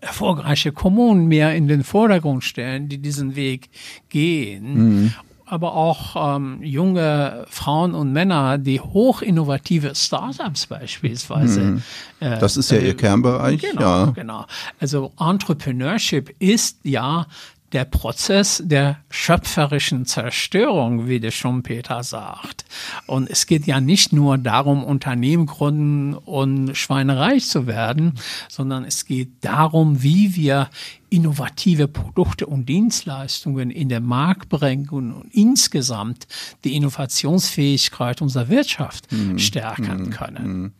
erfolgreiche 0.00 0.72
Kommunen 0.72 1.28
mehr 1.28 1.54
in 1.54 1.68
den 1.68 1.84
Vordergrund 1.84 2.42
stellen, 2.44 2.88
die 2.88 2.98
diesen 2.98 3.36
Weg 3.36 3.70
gehen. 4.08 5.02
Mhm 5.02 5.14
aber 5.46 5.74
auch 5.74 6.36
ähm, 6.36 6.60
junge 6.62 7.46
Frauen 7.48 7.94
und 7.94 8.12
Männer, 8.12 8.58
die 8.58 8.80
hochinnovative 8.80 9.94
Startups 9.94 10.66
beispielsweise. 10.66 11.60
Mhm. 11.60 11.82
Äh, 12.18 12.38
das 12.40 12.56
ist 12.56 12.72
ja 12.72 12.78
äh, 12.78 12.88
Ihr 12.88 12.96
Kernbereich. 12.96 13.60
Genau, 13.60 13.80
ja. 13.80 14.04
genau. 14.06 14.44
Also 14.80 15.12
Entrepreneurship 15.18 16.34
ist 16.40 16.80
ja 16.82 17.26
der 17.72 17.84
Prozess 17.84 18.62
der 18.64 18.98
schöpferischen 19.10 20.06
Zerstörung, 20.06 21.08
wie 21.08 21.20
der 21.20 21.30
Schumpeter 21.30 22.02
sagt. 22.02 22.64
Und 23.06 23.28
es 23.28 23.46
geht 23.46 23.66
ja 23.66 23.80
nicht 23.80 24.12
nur 24.12 24.38
darum, 24.38 24.84
Unternehmen 24.84 25.46
gründen 25.46 26.14
und 26.14 26.76
schweinereich 26.76 27.48
zu 27.48 27.66
werden, 27.66 28.14
sondern 28.48 28.84
es 28.84 29.04
geht 29.04 29.30
darum, 29.40 30.02
wie 30.02 30.36
wir 30.36 30.70
innovative 31.10 31.88
Produkte 31.88 32.46
und 32.46 32.68
Dienstleistungen 32.68 33.70
in 33.70 33.88
den 33.88 34.04
Markt 34.04 34.48
bringen 34.48 34.88
und 34.90 35.28
insgesamt 35.32 36.26
die 36.64 36.76
Innovationsfähigkeit 36.76 38.22
unserer 38.22 38.48
Wirtschaft 38.48 39.10
mhm. 39.12 39.38
stärken 39.38 40.04
mhm. 40.04 40.10
können. 40.10 40.60
Mhm. 40.62 40.72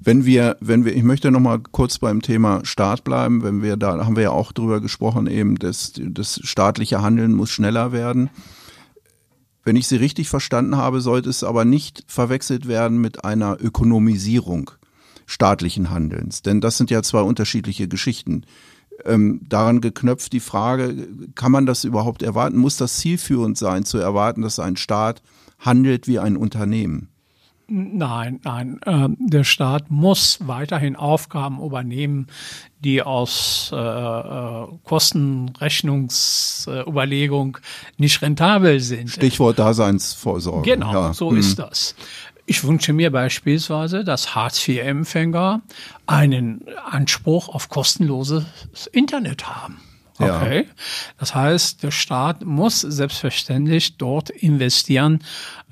Wenn 0.00 0.24
wir, 0.24 0.56
wenn 0.60 0.84
wir, 0.84 0.94
ich 0.94 1.02
möchte 1.02 1.30
noch 1.30 1.40
mal 1.40 1.60
kurz 1.60 1.98
beim 1.98 2.22
Thema 2.22 2.64
Staat 2.64 3.04
bleiben, 3.04 3.42
wenn 3.42 3.62
wir 3.62 3.76
da 3.76 4.04
haben 4.04 4.16
wir 4.16 4.22
ja 4.24 4.30
auch 4.30 4.52
drüber 4.52 4.80
gesprochen, 4.80 5.26
eben 5.26 5.56
das, 5.56 5.92
das 5.96 6.40
staatliche 6.42 7.02
Handeln 7.02 7.32
muss 7.32 7.50
schneller 7.50 7.92
werden. 7.92 8.30
Wenn 9.64 9.76
ich 9.76 9.86
Sie 9.86 9.96
richtig 9.96 10.28
verstanden 10.28 10.76
habe, 10.76 11.00
sollte 11.00 11.30
es 11.30 11.44
aber 11.44 11.64
nicht 11.64 12.04
verwechselt 12.08 12.66
werden 12.66 13.00
mit 13.00 13.24
einer 13.24 13.58
Ökonomisierung 13.60 14.72
staatlichen 15.26 15.90
Handelns, 15.90 16.42
denn 16.42 16.60
das 16.60 16.76
sind 16.76 16.90
ja 16.90 17.02
zwei 17.02 17.20
unterschiedliche 17.20 17.88
Geschichten. 17.88 18.44
Ähm, 19.04 19.40
daran 19.48 19.80
geknöpft 19.80 20.32
die 20.32 20.40
Frage, 20.40 21.08
kann 21.34 21.52
man 21.52 21.66
das 21.66 21.84
überhaupt 21.84 22.22
erwarten? 22.22 22.58
Muss 22.58 22.76
das 22.76 22.98
zielführend 22.98 23.56
sein, 23.56 23.84
zu 23.84 23.98
erwarten, 23.98 24.42
dass 24.42 24.58
ein 24.58 24.76
Staat 24.76 25.22
handelt 25.58 26.06
wie 26.06 26.18
ein 26.18 26.36
Unternehmen? 26.36 27.08
Nein, 27.74 28.38
nein. 28.44 28.78
Äh, 28.84 29.08
der 29.18 29.44
Staat 29.44 29.90
muss 29.90 30.40
weiterhin 30.42 30.94
Aufgaben 30.94 31.58
übernehmen, 31.64 32.26
die 32.80 33.02
aus 33.02 33.70
äh, 33.72 33.76
äh, 33.76 34.66
Kostenrechnungsüberlegung 34.84 37.56
nicht 37.96 38.20
rentabel 38.20 38.78
sind. 38.80 39.08
Stichwort 39.08 39.58
Daseinsvorsorge. 39.58 40.70
Genau, 40.70 40.92
ja. 40.92 41.14
so 41.14 41.30
hm. 41.30 41.38
ist 41.38 41.58
das. 41.58 41.94
Ich 42.44 42.62
wünsche 42.62 42.92
mir 42.92 43.10
beispielsweise, 43.10 44.04
dass 44.04 44.34
Hartz-IV-Empfänger 44.34 45.62
einen 46.06 46.66
Anspruch 46.84 47.48
auf 47.48 47.70
kostenloses 47.70 48.44
Internet 48.92 49.48
haben. 49.48 49.80
Okay. 50.22 50.58
Ja. 50.66 50.74
Das 51.18 51.34
heißt, 51.34 51.82
der 51.82 51.90
Staat 51.90 52.44
muss 52.44 52.80
selbstverständlich 52.80 53.96
dort 53.96 54.30
investieren, 54.30 55.20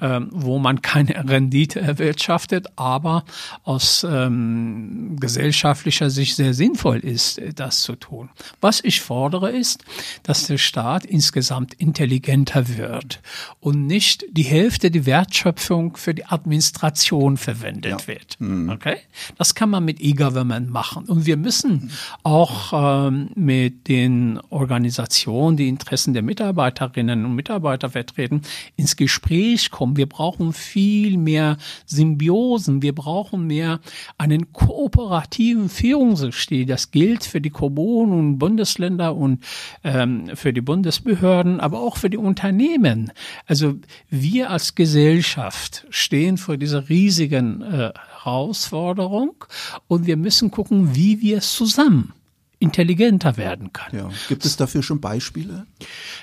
ähm, 0.01 0.29
wo 0.33 0.59
man 0.59 0.81
keine 0.81 1.29
Rendite 1.29 1.81
erwirtschaftet, 1.81 2.69
aber 2.77 3.25
aus 3.65 4.07
ähm, 4.09 5.17
gesellschaftlicher 5.21 6.09
Sicht 6.09 6.37
sehr 6.37 6.55
sinnvoll 6.55 6.99
ist, 6.99 7.41
das 7.55 7.83
zu 7.83 7.97
tun. 7.97 8.31
Was 8.61 8.83
ich 8.83 9.01
fordere 9.03 9.51
ist, 9.51 9.85
dass 10.23 10.47
der 10.47 10.59
Staat 10.59 11.05
insgesamt 11.05 11.75
intelligenter 11.75 12.79
wird 12.79 13.21
und 13.61 13.87
nicht 13.87 14.25
die 14.31 14.43
Hälfte 14.43 14.91
der 14.91 15.07
Wertschöpfung 15.07 15.97
für 15.97 16.15
die 16.15 16.25
Administration 16.25 17.37
verwendet 17.37 18.01
ja. 18.01 18.07
wird. 18.07 18.37
Mhm. 18.39 18.71
Okay? 18.71 18.97
Das 19.37 19.55
kann 19.55 19.71
man 19.71 19.85
mit 19.85 20.01
E-Government 20.01 20.71
machen. 20.71 21.05
Und 21.05 21.27
wir 21.27 21.37
müssen 21.37 21.91
auch 22.23 22.73
ähm, 23.07 23.31
mit 23.35 23.89
den 23.89 24.40
Organisationen, 24.51 25.57
die 25.57 25.69
Interessen 25.69 26.15
der 26.15 26.23
Mitarbeiterinnen 26.23 27.25
und 27.25 27.35
Mitarbeiter 27.35 27.91
vertreten, 27.91 28.43
ins 28.77 28.97
Gespräch 28.97 29.71
kommen. 29.71 29.97
Wir 29.97 30.09
brauchen 30.09 30.53
viel 30.53 31.19
mehr 31.19 31.57
Symbiosen. 31.87 32.83
Wir 32.83 32.95
brauchen 32.95 33.47
mehr 33.47 33.81
einen 34.19 34.53
kooperativen 34.53 35.69
Führungsstil. 35.69 36.67
Das 36.67 36.91
gilt 36.91 37.25
für 37.25 37.41
die 37.41 37.51
Kommunen 37.51 38.13
und 38.13 38.39
Bundesländer 38.39 39.15
und 39.17 39.45
ähm, 39.85 40.31
für 40.35 40.53
die 40.53 40.61
Bundesbehörden, 40.61 41.61
aber 41.61 41.81
auch 41.81 41.97
für 41.97 42.11
die 42.11 42.17
Unternehmen. 42.17 43.13
Also 43.47 43.75
wir 44.09 44.51
als 44.51 44.75
Gesellschaft 44.75 45.87
stehen 45.91 46.39
vor 46.39 46.57
dieser 46.57 46.89
riesigen 46.89 47.63
äh, 47.63 47.93
Herausforderung 48.23 49.45
und 49.89 50.07
wir 50.07 50.17
müssen 50.17 50.51
gucken, 50.51 50.95
wie 50.95 51.21
wir 51.21 51.39
es 51.39 51.55
zusammen 51.55 52.13
intelligenter 52.61 53.37
werden 53.37 53.73
kann. 53.73 53.97
Ja. 53.97 54.11
Gibt 54.29 54.45
es 54.45 54.57
dafür 54.57 54.83
schon 54.83 55.01
Beispiele? 55.01 55.67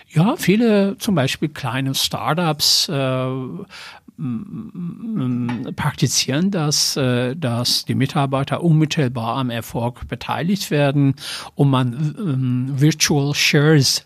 Ja, 0.07 0.37
viele 0.37 0.97
zum 0.99 1.15
Beispiel 1.15 1.49
kleine 1.49 1.93
Startups 1.95 2.87
äh, 2.87 3.27
praktizieren 5.75 6.49
das, 6.51 6.95
äh, 6.95 7.35
dass 7.35 7.85
die 7.85 7.95
Mitarbeiter 7.95 8.63
unmittelbar 8.63 9.37
am 9.37 9.49
Erfolg 9.49 10.07
beteiligt 10.07 10.71
werden 10.71 11.15
und 11.55 11.69
man 11.69 12.15
ähm, 12.17 12.71
Virtual 12.79 13.33
Shares 13.35 14.05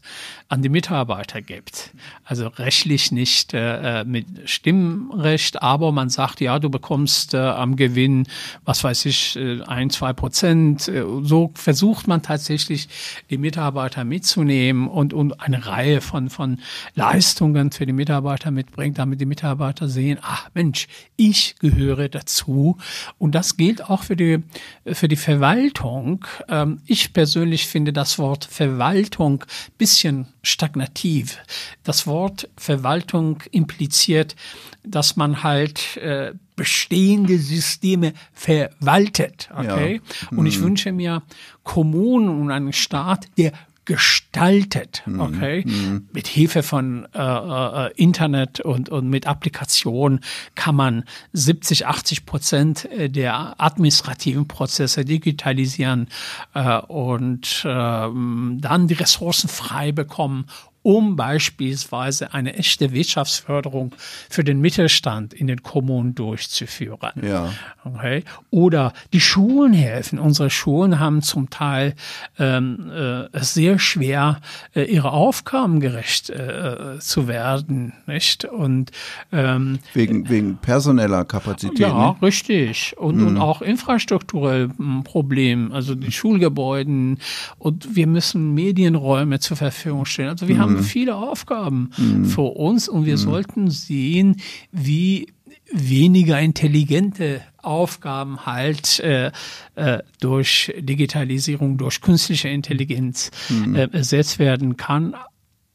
an 0.51 0.61
die 0.61 0.69
Mitarbeiter 0.69 1.41
gibt. 1.41 1.91
Also 2.25 2.47
rechtlich 2.47 3.13
nicht 3.13 3.53
äh, 3.53 4.01
äh, 4.01 4.03
mit 4.03 4.27
Stimmrecht, 4.49 5.61
aber 5.61 5.93
man 5.93 6.09
sagt, 6.09 6.41
ja, 6.41 6.59
du 6.59 6.69
bekommst 6.69 7.33
äh, 7.33 7.37
am 7.37 7.77
Gewinn, 7.77 8.27
was 8.65 8.83
weiß 8.83 9.05
ich, 9.05 9.37
äh, 9.37 9.61
ein, 9.61 9.89
zwei 9.91 10.11
Prozent. 10.11 10.89
Äh, 10.89 11.05
so 11.21 11.51
versucht 11.55 12.09
man 12.09 12.21
tatsächlich, 12.21 12.89
die 13.29 13.37
Mitarbeiter 13.37 14.03
mitzunehmen 14.03 14.89
und, 14.89 15.13
und 15.13 15.39
eine 15.39 15.65
Reihe 15.65 16.01
von, 16.01 16.29
von 16.29 16.59
Leistungen 16.95 17.71
für 17.71 17.85
die 17.85 17.93
Mitarbeiter 17.93 18.51
mitbringt, 18.51 18.97
damit 18.97 19.21
die 19.21 19.25
Mitarbeiter 19.25 19.87
sehen, 19.87 20.19
ach 20.21 20.49
Mensch, 20.53 20.89
ich 21.15 21.55
gehöre 21.59 22.09
dazu. 22.09 22.77
Und 23.17 23.35
das 23.35 23.55
gilt 23.55 23.89
auch 23.89 24.03
für 24.03 24.17
die, 24.17 24.39
für 24.85 25.07
die 25.07 25.15
Verwaltung. 25.15 26.25
Ähm, 26.49 26.81
ich 26.87 27.13
persönlich 27.13 27.67
finde 27.67 27.93
das 27.93 28.19
Wort 28.19 28.43
Verwaltung 28.43 29.45
bisschen 29.77 30.27
stagnativ. 30.43 31.37
Das 31.83 32.07
Wort 32.07 32.49
Verwaltung 32.57 33.43
impliziert, 33.51 34.35
dass 34.83 35.15
man 35.15 35.43
halt 35.43 35.97
äh, 35.97 36.33
bestehende 36.55 37.37
Systeme 37.37 38.13
verwaltet. 38.33 39.49
Okay? 39.55 40.01
Ja. 40.31 40.37
Und 40.37 40.45
ich 40.45 40.59
mhm. 40.59 40.63
wünsche 40.63 40.91
mir 40.91 41.23
Kommunen 41.63 42.29
und 42.29 42.51
einen 42.51 42.73
Staat, 42.73 43.27
der 43.37 43.51
gestaltet, 43.85 45.03
mhm. 45.05 45.19
okay, 45.19 45.63
mhm. 45.65 46.07
mit 46.13 46.27
Hilfe 46.27 46.61
von 46.61 47.07
äh, 47.13 47.19
äh, 47.19 47.91
Internet 47.95 48.59
und, 48.59 48.89
und 48.89 49.09
mit 49.09 49.25
Applikationen 49.25 50.19
kann 50.55 50.75
man 50.75 51.03
70, 51.33 51.87
80 51.87 52.25
Prozent 52.25 52.87
der 52.95 53.59
administrativen 53.59 54.47
Prozesse 54.47 55.03
digitalisieren 55.03 56.07
äh, 56.53 56.77
und 56.77 57.63
äh, 57.65 57.67
dann 57.67 58.87
die 58.87 58.93
Ressourcen 58.93 59.49
frei 59.49 59.91
bekommen, 59.91 60.45
um 60.83 61.15
beispielsweise 61.15 62.33
eine 62.33 62.55
echte 62.55 62.91
Wirtschaftsförderung 62.91 63.95
für 64.29 64.43
den 64.43 64.61
Mittelstand 64.61 65.33
in 65.33 65.47
den 65.47 65.61
Kommunen 65.61 66.15
durchzuführen. 66.15 67.11
Ja. 67.21 67.53
Okay. 67.83 68.23
Oder 68.49 68.93
die 69.13 69.21
Schulen 69.21 69.73
helfen. 69.73 70.19
Unsere 70.19 70.49
Schulen 70.49 70.99
haben 70.99 71.21
zum 71.21 71.49
Teil 71.49 71.95
ähm, 72.39 72.91
äh, 72.91 73.27
sehr 73.39 73.79
schwer, 73.79 74.41
äh, 74.75 74.83
ihre 74.83 75.11
Aufgaben 75.11 75.79
gerecht 75.79 76.29
äh, 76.29 76.99
zu 76.99 77.27
werden, 77.27 77.93
nicht? 78.07 78.45
Und 78.45 78.91
ähm, 79.31 79.79
wegen 79.93 80.29
wegen 80.29 80.57
personeller 80.57 81.25
Kapazität. 81.25 81.79
Ja, 81.79 82.11
ne? 82.11 82.21
richtig. 82.21 82.95
Und, 82.97 83.17
mhm. 83.17 83.27
und 83.27 83.37
auch 83.37 83.61
infrastrukturell 83.61 84.69
ein 84.79 85.03
Problem. 85.03 85.71
Also 85.71 85.95
die 85.95 86.11
Schulgebäuden 86.11 87.19
und 87.57 87.95
wir 87.95 88.07
müssen 88.07 88.53
Medienräume 88.53 89.39
zur 89.39 89.57
Verfügung 89.57 90.05
stellen. 90.05 90.29
Also 90.29 90.47
wir 90.47 90.55
mhm. 90.55 90.59
haben 90.59 90.70
haben 90.71 90.79
mhm. 90.79 90.83
viele 90.83 91.15
Aufgaben 91.15 91.91
mhm. 91.97 92.25
vor 92.25 92.55
uns 92.57 92.89
und 92.89 93.05
wir 93.05 93.13
mhm. 93.13 93.21
sollten 93.21 93.69
sehen, 93.69 94.37
wie 94.71 95.27
weniger 95.73 96.39
intelligente 96.39 97.41
Aufgaben 97.57 98.45
halt 98.45 98.99
äh, 98.99 99.31
äh, 99.75 99.99
durch 100.19 100.73
Digitalisierung, 100.77 101.77
durch 101.77 102.01
künstliche 102.01 102.49
Intelligenz 102.49 103.31
äh, 103.73 103.87
ersetzt 103.91 104.39
werden 104.39 104.77
kann 104.77 105.15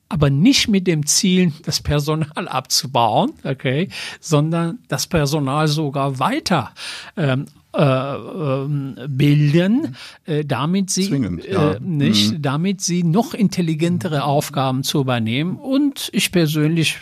aber 0.09 0.31
nicht 0.31 0.69
mit 0.69 0.87
dem 0.87 1.05
Ziel, 1.07 1.53
das 1.65 1.81
Personal 1.81 2.49
abzubauen, 2.49 3.33
okay, 3.43 3.89
sondern 4.21 4.79
das 4.89 5.07
Personal 5.07 5.67
sogar 5.69 6.19
weiter 6.19 6.73
ähm, 7.17 7.27
äh, 7.27 7.33
ähm, 7.33 7.47
bilden, 9.09 9.97
äh, 10.25 10.45
damit 10.45 10.91
sie 10.91 11.13
äh, 11.13 11.53
ja. 11.53 11.73
äh, 11.73 11.81
nicht, 11.81 12.33
mhm. 12.33 12.43
damit 12.43 12.81
sie 12.81 13.03
noch 13.03 13.35
intelligentere 13.35 14.25
Aufgaben 14.25 14.83
zu 14.83 15.01
übernehmen. 15.01 15.57
Und 15.57 16.09
ich 16.13 16.33
persönlich 16.33 16.99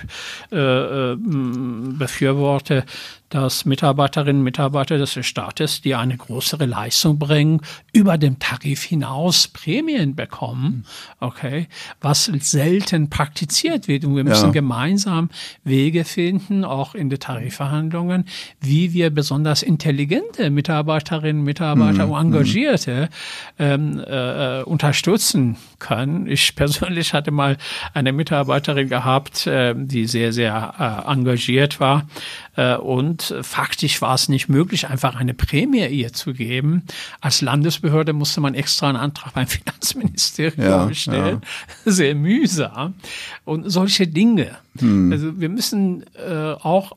äh, 0.53 1.13
äh 1.13 1.17
befürworte 1.17 2.85
dass 3.31 3.65
Mitarbeiterinnen 3.65 4.41
und 4.41 4.45
Mitarbeiter 4.45 4.99
des 4.99 5.19
Staates, 5.27 5.81
die 5.81 5.95
eine 5.95 6.17
größere 6.17 6.67
Leistung 6.67 7.19
bringen, 7.19 7.61
über 7.93 8.17
dem 8.19 8.39
Tarif 8.39 8.83
hinaus 8.83 9.49
Prämien 9.49 10.15
bekommen, 10.15 10.85
okay, 11.21 11.69
was 12.01 12.27
selten 12.27 13.11
praktiziert 13.11 13.89
wird. 13.89 14.05
Und 14.05 14.17
wir 14.17 14.25
müssen 14.25 14.47
ja. 14.47 14.53
gemeinsam 14.53 15.31
Wege 15.65 16.05
finden, 16.05 16.65
auch 16.65 16.95
in 16.95 17.11
den 17.11 17.19
Tarifverhandlungen, 17.19 18.27
wie 18.61 18.93
wir 18.93 19.11
besonders 19.11 19.63
intelligente 19.63 20.51
Mitarbeiterinnen 20.51 21.41
und 21.41 21.45
Mitarbeiter 21.45 22.07
mhm. 22.07 22.13
und 22.13 22.21
Engagierte 22.27 23.09
ähm, 23.59 24.03
äh, 24.07 24.63
unterstützen 24.63 25.57
können. 25.79 26.27
Ich 26.27 26.55
persönlich 26.55 27.15
hatte 27.15 27.31
mal 27.31 27.57
eine 27.95 28.13
Mitarbeiterin 28.13 28.89
gehabt, 28.89 29.47
äh, 29.47 29.75
die 29.77 30.07
sehr, 30.07 30.33
sehr 30.33 30.75
äh, 30.79 31.11
engagiert 31.11 31.81
war 31.81 32.07
und 32.57 33.35
faktisch 33.43 34.01
war 34.01 34.15
es 34.15 34.29
nicht 34.29 34.49
möglich, 34.49 34.89
einfach 34.89 35.17
eine 35.17 35.35
Prämie 35.35 35.87
ihr 35.87 36.13
zu 36.13 36.33
geben. 36.33 36.85
Als 37.21 37.41
Landesbehörde 37.41 38.13
musste 38.13 38.41
man 38.41 38.55
extra 38.55 38.89
einen 38.89 38.99
Antrag 38.99 39.35
beim 39.35 39.47
Finanzministerium 39.49 40.65
ja, 40.65 40.95
stellen. 40.95 41.41
Ja. 41.85 41.93
Sehr 41.93 42.15
mühsam. 42.15 42.95
Und 43.45 43.69
solche 43.71 44.07
Dinge. 44.07 44.57
Hm. 44.79 45.13
Also 45.13 45.41
wir 45.41 45.49
müssen 45.49 46.05
äh, 46.15 46.53
auch 46.53 46.93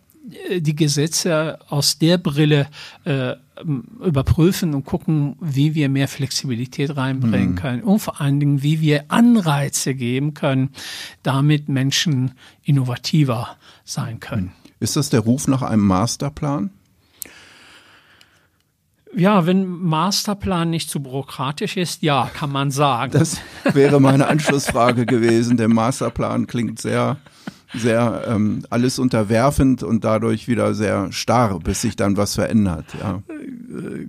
äh, 0.50 0.62
die 0.62 0.76
Gesetze 0.76 1.60
aus 1.70 1.98
der 2.00 2.18
Brille 2.18 2.68
äh, 3.06 3.36
überprüfen 4.04 4.74
und 4.74 4.86
gucken, 4.86 5.36
wie 5.42 5.74
wir 5.74 5.90
mehr 5.90 6.08
Flexibilität 6.08 6.96
reinbringen 6.96 7.52
mhm. 7.52 7.56
können 7.56 7.84
und 7.84 8.00
vor 8.00 8.22
allen 8.22 8.40
Dingen, 8.40 8.62
wie 8.62 8.82
wir 8.82 9.06
Anreize 9.08 9.96
geben 9.96 10.36
können, 10.36 10.70
damit 11.24 11.68
Menschen 11.68 12.34
innovativer 12.64 13.58
sein 13.84 14.20
können. 14.20 14.52
Ist 14.80 14.96
das 14.96 15.10
der 15.10 15.22
Ruf 15.22 15.48
nach 15.48 15.62
einem 15.62 15.86
Masterplan? 15.86 16.70
Ja, 19.16 19.46
wenn 19.46 19.66
Masterplan 19.66 20.70
nicht 20.70 20.90
zu 20.90 21.02
bürokratisch 21.02 21.78
ist, 21.78 22.04
ja, 22.04 22.30
kann 22.34 22.52
man 22.52 22.70
sagen. 22.70 23.12
Das 23.14 23.38
wäre 23.74 24.00
meine 24.00 24.28
Anschlussfrage 24.28 25.06
gewesen. 25.06 25.58
Der 25.58 25.70
Masterplan 25.70 26.46
klingt 26.46 26.80
sehr 26.80 27.18
sehr 27.74 28.24
ähm, 28.28 28.64
alles 28.70 29.00
unterwerfend 29.00 29.84
und 29.84 30.04
dadurch 30.04 30.48
wieder 30.48 30.74
sehr 30.74 31.12
starr, 31.12 31.60
bis 31.60 31.82
sich 31.82 31.96
dann 31.96 32.18
was 32.18 32.36
verändert. 32.36 32.86
Ja. 33.00 33.22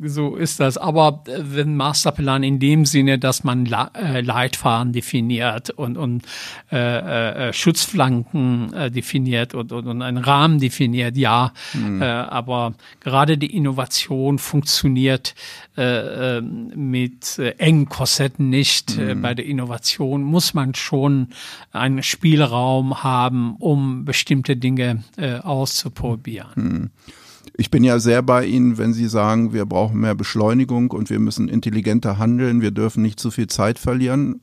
So 0.04 0.36
ist 0.36 0.60
das. 0.60 0.78
Aber 0.78 1.24
äh, 1.26 1.40
wenn 1.42 1.76
Masterplan 1.76 2.42
in 2.42 2.58
dem 2.60 2.86
Sinne, 2.86 3.18
dass 3.18 3.44
man 3.44 3.66
äh, 3.66 4.20
Leitfaden 4.20 4.92
definiert 4.92 5.70
und, 5.70 5.96
und 5.96 6.22
äh, 6.70 7.48
äh, 7.48 7.52
Schutzflanken 7.52 8.72
äh, 8.72 8.90
definiert 8.90 9.54
und, 9.54 9.72
und, 9.72 9.86
und 9.86 10.02
einen 10.02 10.18
Rahmen 10.18 10.60
definiert, 10.60 11.16
ja. 11.16 11.52
Mhm. 11.74 12.02
Aber 12.02 12.74
gerade 13.00 13.38
die 13.38 13.54
Innovation 13.54 14.38
funktioniert 14.38 15.34
äh, 15.76 16.40
mit 16.40 17.38
engen 17.58 17.88
Korsetten 17.88 18.48
nicht. 18.48 18.96
Mhm. 18.96 19.22
bei 19.22 19.34
der 19.34 19.44
Innovation 19.44 20.22
muss 20.22 20.54
man 20.54 20.74
schon 20.74 21.28
einen 21.72 22.02
Spielraum 22.02 23.02
haben, 23.02 23.47
um 23.56 24.04
bestimmte 24.04 24.56
Dinge 24.56 25.04
äh, 25.16 25.38
auszuprobieren. 25.38 26.54
Hm. 26.54 26.90
Ich 27.56 27.70
bin 27.70 27.82
ja 27.82 27.98
sehr 27.98 28.22
bei 28.22 28.44
Ihnen, 28.46 28.78
wenn 28.78 28.92
Sie 28.92 29.08
sagen, 29.08 29.52
wir 29.52 29.66
brauchen 29.66 30.00
mehr 30.00 30.14
Beschleunigung 30.14 30.90
und 30.90 31.10
wir 31.10 31.18
müssen 31.18 31.48
intelligenter 31.48 32.18
handeln, 32.18 32.60
wir 32.60 32.70
dürfen 32.70 33.02
nicht 33.02 33.18
zu 33.18 33.30
viel 33.30 33.48
Zeit 33.48 33.78
verlieren. 33.78 34.42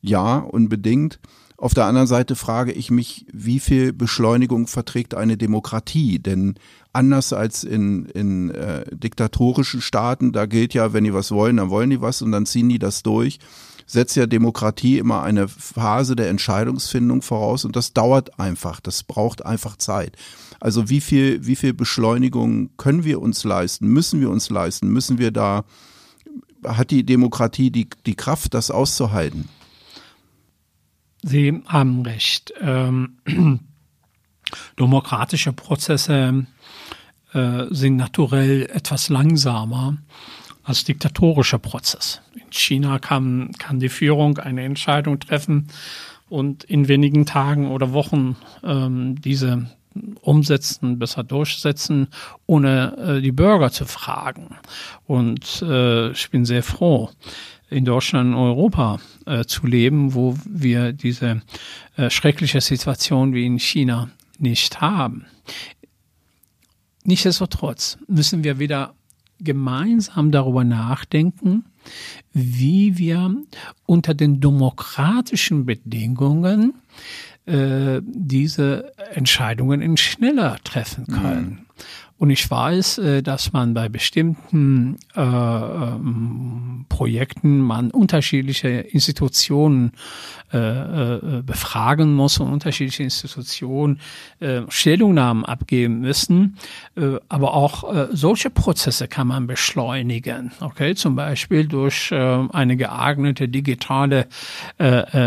Ja, 0.00 0.38
unbedingt. 0.38 1.20
Auf 1.58 1.74
der 1.74 1.86
anderen 1.86 2.06
Seite 2.06 2.36
frage 2.36 2.72
ich 2.72 2.90
mich, 2.90 3.26
wie 3.32 3.60
viel 3.60 3.92
Beschleunigung 3.92 4.66
verträgt 4.66 5.14
eine 5.14 5.36
Demokratie? 5.36 6.18
Denn 6.18 6.54
anders 6.92 7.32
als 7.32 7.64
in, 7.64 8.06
in 8.06 8.50
äh, 8.50 8.84
diktatorischen 8.94 9.80
Staaten, 9.80 10.32
da 10.32 10.46
gilt 10.46 10.74
ja, 10.74 10.92
wenn 10.92 11.04
die 11.04 11.14
was 11.14 11.30
wollen, 11.30 11.56
dann 11.56 11.70
wollen 11.70 11.90
die 11.90 12.00
was 12.02 12.20
und 12.20 12.32
dann 12.32 12.46
ziehen 12.46 12.68
die 12.68 12.78
das 12.78 13.02
durch 13.02 13.38
setzt 13.86 14.16
ja 14.16 14.26
Demokratie 14.26 14.98
immer 14.98 15.22
eine 15.22 15.48
Phase 15.48 16.16
der 16.16 16.28
Entscheidungsfindung 16.28 17.22
voraus 17.22 17.64
und 17.64 17.76
das 17.76 17.92
dauert 17.92 18.38
einfach, 18.38 18.80
das 18.80 19.04
braucht 19.04 19.46
einfach 19.46 19.76
Zeit. 19.76 20.16
Also 20.60 20.88
wie 20.88 21.00
viel, 21.00 21.46
wie 21.46 21.56
viel 21.56 21.72
Beschleunigung 21.72 22.70
können 22.76 23.04
wir 23.04 23.22
uns 23.22 23.44
leisten, 23.44 23.86
müssen 23.88 24.20
wir 24.20 24.30
uns 24.30 24.50
leisten, 24.50 24.88
müssen 24.88 25.18
wir 25.18 25.30
da, 25.30 25.64
hat 26.64 26.90
die 26.90 27.04
Demokratie 27.04 27.70
die, 27.70 27.88
die 28.06 28.16
Kraft, 28.16 28.54
das 28.54 28.70
auszuhalten? 28.70 29.48
Sie 31.22 31.62
haben 31.66 32.02
recht. 32.02 32.52
Ähm, 32.60 33.18
demokratische 34.78 35.52
Prozesse 35.52 36.46
äh, 37.32 37.64
sind 37.70 37.96
naturell 37.96 38.66
etwas 38.72 39.08
langsamer 39.08 39.98
als 40.66 40.84
diktatorischer 40.84 41.58
Prozess. 41.58 42.20
In 42.34 42.52
China 42.52 42.98
kann, 42.98 43.52
kann 43.58 43.78
die 43.78 43.88
Führung 43.88 44.38
eine 44.38 44.64
Entscheidung 44.64 45.20
treffen 45.20 45.68
und 46.28 46.64
in 46.64 46.88
wenigen 46.88 47.24
Tagen 47.24 47.70
oder 47.70 47.92
Wochen 47.92 48.36
ähm, 48.64 49.20
diese 49.20 49.70
umsetzen, 50.20 50.98
besser 50.98 51.22
durchsetzen, 51.22 52.08
ohne 52.46 52.96
äh, 52.98 53.22
die 53.22 53.32
Bürger 53.32 53.70
zu 53.70 53.86
fragen. 53.86 54.56
Und 55.06 55.62
äh, 55.62 56.10
ich 56.10 56.30
bin 56.30 56.44
sehr 56.44 56.64
froh, 56.64 57.10
in 57.70 57.84
Deutschland 57.84 58.34
und 58.34 58.40
Europa 58.40 58.98
äh, 59.24 59.44
zu 59.44 59.66
leben, 59.66 60.14
wo 60.14 60.36
wir 60.44 60.92
diese 60.92 61.42
äh, 61.96 62.10
schreckliche 62.10 62.60
Situation 62.60 63.34
wie 63.34 63.46
in 63.46 63.58
China 63.58 64.10
nicht 64.38 64.80
haben. 64.80 65.26
Nichtsdestotrotz 67.04 67.98
müssen 68.08 68.42
wir 68.42 68.58
wieder 68.58 68.95
gemeinsam 69.40 70.30
darüber 70.30 70.64
nachdenken, 70.64 71.64
wie 72.32 72.98
wir 72.98 73.34
unter 73.84 74.14
den 74.14 74.40
demokratischen 74.40 75.66
Bedingungen 75.66 76.74
äh, 77.46 78.00
diese 78.04 78.92
Entscheidungen 79.14 79.80
schneller 79.96 80.58
treffen 80.64 81.06
können. 81.06 81.44
Mhm. 81.44 81.66
Und 82.18 82.30
ich 82.30 82.50
weiß, 82.50 82.98
äh, 82.98 83.22
dass 83.22 83.52
man 83.52 83.74
bei 83.74 83.88
bestimmten 83.88 84.96
äh, 85.14 85.20
ähm, 85.20 86.86
Projekten 86.88 87.60
man 87.60 87.90
unterschiedliche 87.90 88.68
Institutionen 88.68 89.92
äh, 90.52 90.58
äh, 90.58 91.42
befragen 91.42 92.14
muss 92.14 92.38
und 92.38 92.52
unterschiedliche 92.52 93.02
Institutionen 93.02 93.98
äh, 94.38 94.62
Stellungnahmen 94.68 95.44
abgeben 95.44 96.00
müssen. 96.00 96.56
Äh, 96.96 97.16
aber 97.28 97.54
auch 97.54 98.06
solche 98.12 98.50
Prozesse 98.50 99.08
kann 99.08 99.26
man 99.26 99.48
beschleunigen. 99.48 100.52
Okay, 100.60 100.94
zum 100.94 101.16
Beispiel 101.16 101.66
durch 101.66 102.12
eine 102.12 102.76
geeignete 102.76 103.48
digitale 103.48 104.26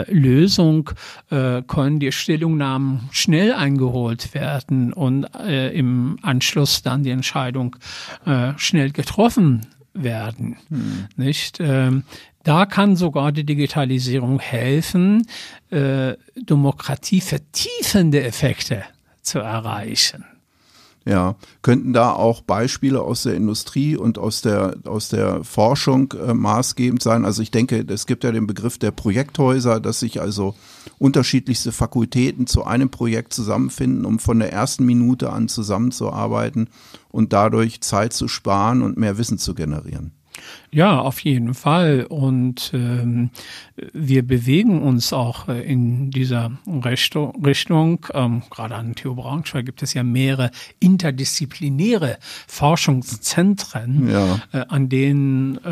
Lösung 0.07 0.89
können 1.29 1.99
die 1.99 2.11
Stellungnahmen 2.11 3.09
schnell 3.11 3.53
eingeholt 3.53 4.33
werden 4.33 4.93
und 4.93 5.25
im 5.45 6.17
Anschluss 6.21 6.78
dann 6.81 7.03
die 7.03 7.11
Entscheidung 7.11 7.75
äh, 8.25 8.53
schnell 8.57 8.91
getroffen 8.91 9.65
werden. 9.93 10.57
Hm. 10.69 11.07
Nicht? 11.15 11.59
Ähm, 11.59 12.03
da 12.43 12.65
kann 12.65 12.95
sogar 12.95 13.31
die 13.31 13.45
Digitalisierung 13.45 14.39
helfen, 14.39 15.27
äh, 15.69 16.13
Demokratie 16.35 17.21
vertiefende 17.21 18.23
Effekte 18.23 18.83
zu 19.21 19.39
erreichen. 19.39 20.25
Ja, 21.09 21.37
könnten 21.63 21.91
da 21.91 22.11
auch 22.11 22.41
Beispiele 22.41 23.01
aus 23.01 23.23
der 23.23 23.33
Industrie 23.33 23.97
und 23.97 24.19
aus 24.19 24.43
der, 24.43 24.75
aus 24.85 25.09
der 25.09 25.43
Forschung 25.43 26.13
äh, 26.13 26.35
maßgebend 26.35 27.01
sein? 27.01 27.25
Also 27.25 27.41
ich 27.41 27.49
denke, 27.49 27.83
es 27.87 28.05
gibt 28.05 28.23
ja 28.23 28.31
den 28.31 28.45
Begriff 28.45 28.77
der 28.77 28.91
Projekthäuser, 28.91 29.79
dass 29.79 30.01
sich 30.01 30.21
also 30.21 30.53
unterschiedlichste 30.99 31.71
Fakultäten 31.71 32.45
zu 32.45 32.63
einem 32.63 32.91
Projekt 32.91 33.33
zusammenfinden, 33.33 34.05
um 34.05 34.19
von 34.19 34.37
der 34.37 34.53
ersten 34.53 34.85
Minute 34.85 35.31
an 35.31 35.47
zusammenzuarbeiten 35.47 36.69
und 37.09 37.33
dadurch 37.33 37.81
Zeit 37.81 38.13
zu 38.13 38.27
sparen 38.27 38.83
und 38.83 38.99
mehr 38.99 39.17
Wissen 39.17 39.39
zu 39.39 39.55
generieren. 39.55 40.11
Ja, 40.71 40.99
auf 40.99 41.19
jeden 41.21 41.53
Fall. 41.53 42.05
Und 42.07 42.71
ähm, 42.73 43.31
wir 43.93 44.25
bewegen 44.25 44.81
uns 44.81 45.13
auch 45.13 45.47
äh, 45.47 45.61
in 45.61 46.11
dieser 46.11 46.51
Richtung. 46.85 47.43
Richtung. 47.43 48.05
Ähm, 48.13 48.43
gerade 48.49 48.75
an 48.75 48.95
TU 48.95 49.15
Braunschweig 49.15 49.65
gibt 49.65 49.81
es 49.81 49.93
ja 49.93 50.03
mehrere 50.03 50.51
interdisziplinäre 50.79 52.17
Forschungszentren, 52.47 54.09
ja. 54.09 54.41
äh, 54.51 54.65
an 54.67 54.89
denen 54.89 55.57
äh, 55.57 55.69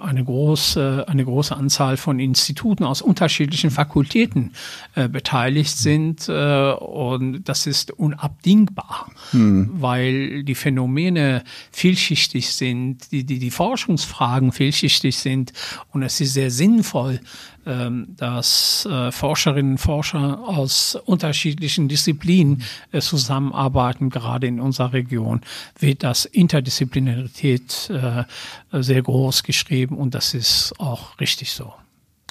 eine 0.00 0.24
große, 0.24 1.06
eine 1.08 1.24
große 1.24 1.56
Anzahl 1.56 1.96
von 1.96 2.20
Instituten 2.20 2.84
aus 2.84 3.02
unterschiedlichen 3.02 3.70
Fakultäten 3.70 4.52
äh, 4.94 5.08
beteiligt 5.08 5.76
sind. 5.76 6.28
Äh, 6.28 6.72
und 6.72 7.44
das 7.44 7.66
ist 7.66 7.90
unabdingbar, 7.90 9.10
hm. 9.30 9.70
weil 9.74 10.44
die 10.44 10.54
Phänomene 10.54 11.42
vielschichtig 11.70 12.52
sind, 12.52 13.10
die, 13.12 13.24
die, 13.24 13.38
die 13.42 13.50
Forschungsfragen 13.50 14.52
vielschichtig 14.52 15.18
sind. 15.18 15.52
Und 15.90 16.02
es 16.02 16.20
ist 16.20 16.34
sehr 16.34 16.50
sinnvoll, 16.50 17.20
ähm, 17.66 18.08
dass 18.16 18.86
äh, 18.86 19.12
Forscherinnen 19.12 19.72
und 19.72 19.78
Forscher 19.78 20.40
aus 20.40 20.96
unterschiedlichen 21.04 21.88
Disziplinen 21.88 22.62
äh, 22.90 23.00
zusammenarbeiten. 23.00 24.10
Gerade 24.10 24.46
in 24.46 24.60
unserer 24.60 24.92
Region 24.92 25.42
wird 25.78 26.02
das 26.02 26.24
Interdisziplinarität 26.24 27.90
äh, 27.90 28.24
sehr 28.72 29.02
groß 29.02 29.42
geschrieben 29.42 29.96
und 29.96 30.14
das 30.14 30.34
ist 30.34 30.72
auch 30.78 31.20
richtig 31.20 31.52
so. 31.52 31.72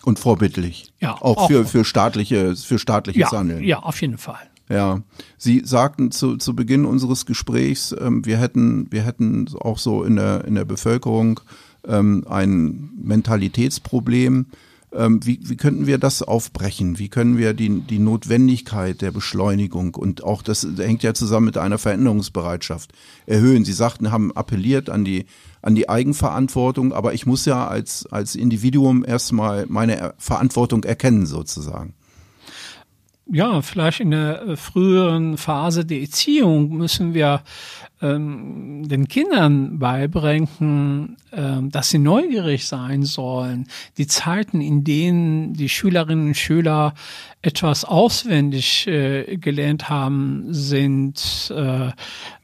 Und 0.04 0.18
vorbildlich. 0.18 0.92
Ja. 1.00 1.14
Auch, 1.16 1.38
auch 1.38 1.48
für, 1.48 1.66
für 1.66 1.86
staatliche, 1.86 2.56
für 2.56 2.80
staatliches 2.80 3.32
ja, 3.32 3.38
Handeln. 3.38 3.64
Ja, 3.64 3.80
auf 3.80 4.02
jeden 4.02 4.18
Fall. 4.18 4.51
Ja, 4.72 5.02
Sie 5.38 5.64
sagten 5.66 6.12
zu, 6.12 6.38
zu 6.38 6.56
Beginn 6.56 6.86
unseres 6.86 7.26
Gesprächs, 7.26 7.94
ähm, 8.00 8.26
wir 8.26 8.38
hätten, 8.38 8.88
wir 8.90 9.02
hätten 9.02 9.50
auch 9.60 9.78
so 9.78 10.04
in 10.04 10.16
der, 10.16 10.46
in 10.46 10.56
der 10.56 10.64
Bevölkerung 10.64 11.42
ähm, 11.86 12.26
ein 12.30 12.92
Mentalitätsproblem. 13.04 14.46
Ähm, 14.94 15.26
wie, 15.26 15.42
wie 15.44 15.58
könnten 15.58 15.88
wir 15.88 15.98
das 15.98 16.22
aufbrechen? 16.22 17.00
Wie 17.00 17.10
können 17.10 17.38
wir 17.38 17.54
die, 17.54 17.82
die 17.82 18.00
Notwendigkeit 18.00 19.02
der 19.02 19.12
Beschleunigung 19.12 19.96
und 19.96 20.24
auch 20.24 20.42
das 20.42 20.66
hängt 20.78 21.04
ja 21.04 21.14
zusammen 21.14 21.48
mit 21.48 21.58
einer 21.58 21.78
Veränderungsbereitschaft 21.78 22.94
erhöhen? 23.26 23.66
Sie 23.66 23.74
sagten, 23.74 24.12
haben 24.14 24.32
appelliert 24.32 24.90
an 24.90 25.04
die, 25.04 25.26
an 25.62 25.76
die 25.76 25.90
Eigenverantwortung, 25.90 26.94
aber 26.94 27.14
ich 27.14 27.26
muss 27.26 27.44
ja 27.44 27.68
als, 27.68 28.06
als 28.06 28.36
Individuum 28.36 29.04
erstmal 29.06 29.66
meine 29.68 30.14
Verantwortung 30.18 30.86
erkennen 30.86 31.26
sozusagen 31.26 31.94
ja, 33.32 33.62
vielleicht 33.62 34.02
in 34.02 34.12
der 34.12 34.42
äh, 34.42 34.56
früheren 34.56 35.38
Phase 35.38 35.86
der 35.86 36.02
Erziehung 36.02 36.70
müssen 36.76 37.14
wir 37.14 37.42
ähm, 38.02 38.88
den 38.88 39.08
Kindern 39.08 39.80
beibringen, 39.80 41.18
ähm, 41.32 41.70
dass 41.72 41.90
sie 41.92 42.00
neugierig 42.00 42.66
sein 42.66 43.04
sollen. 43.04 43.68
Die 43.98 44.08
Zeiten, 44.08 44.60
in 44.60 44.84
denen 44.84 45.54
die 45.54 45.70
Schülerinnen 45.70 46.28
und 46.28 46.38
Schüler 46.38 46.94
etwas 47.42 47.86
auswendig 47.86 48.88
äh, 48.88 49.38
gelernt 49.38 49.90
haben, 49.90 50.46
sind 50.50 51.54
äh, 51.56 51.92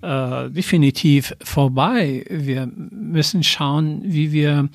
äh, 0.01 0.49
definitiv 0.51 1.35
vorbei. 1.43 2.25
Wir 2.29 2.67
müssen 2.67 3.43
schauen, 3.43 4.01
wie 4.05 4.31
wir 4.31 4.69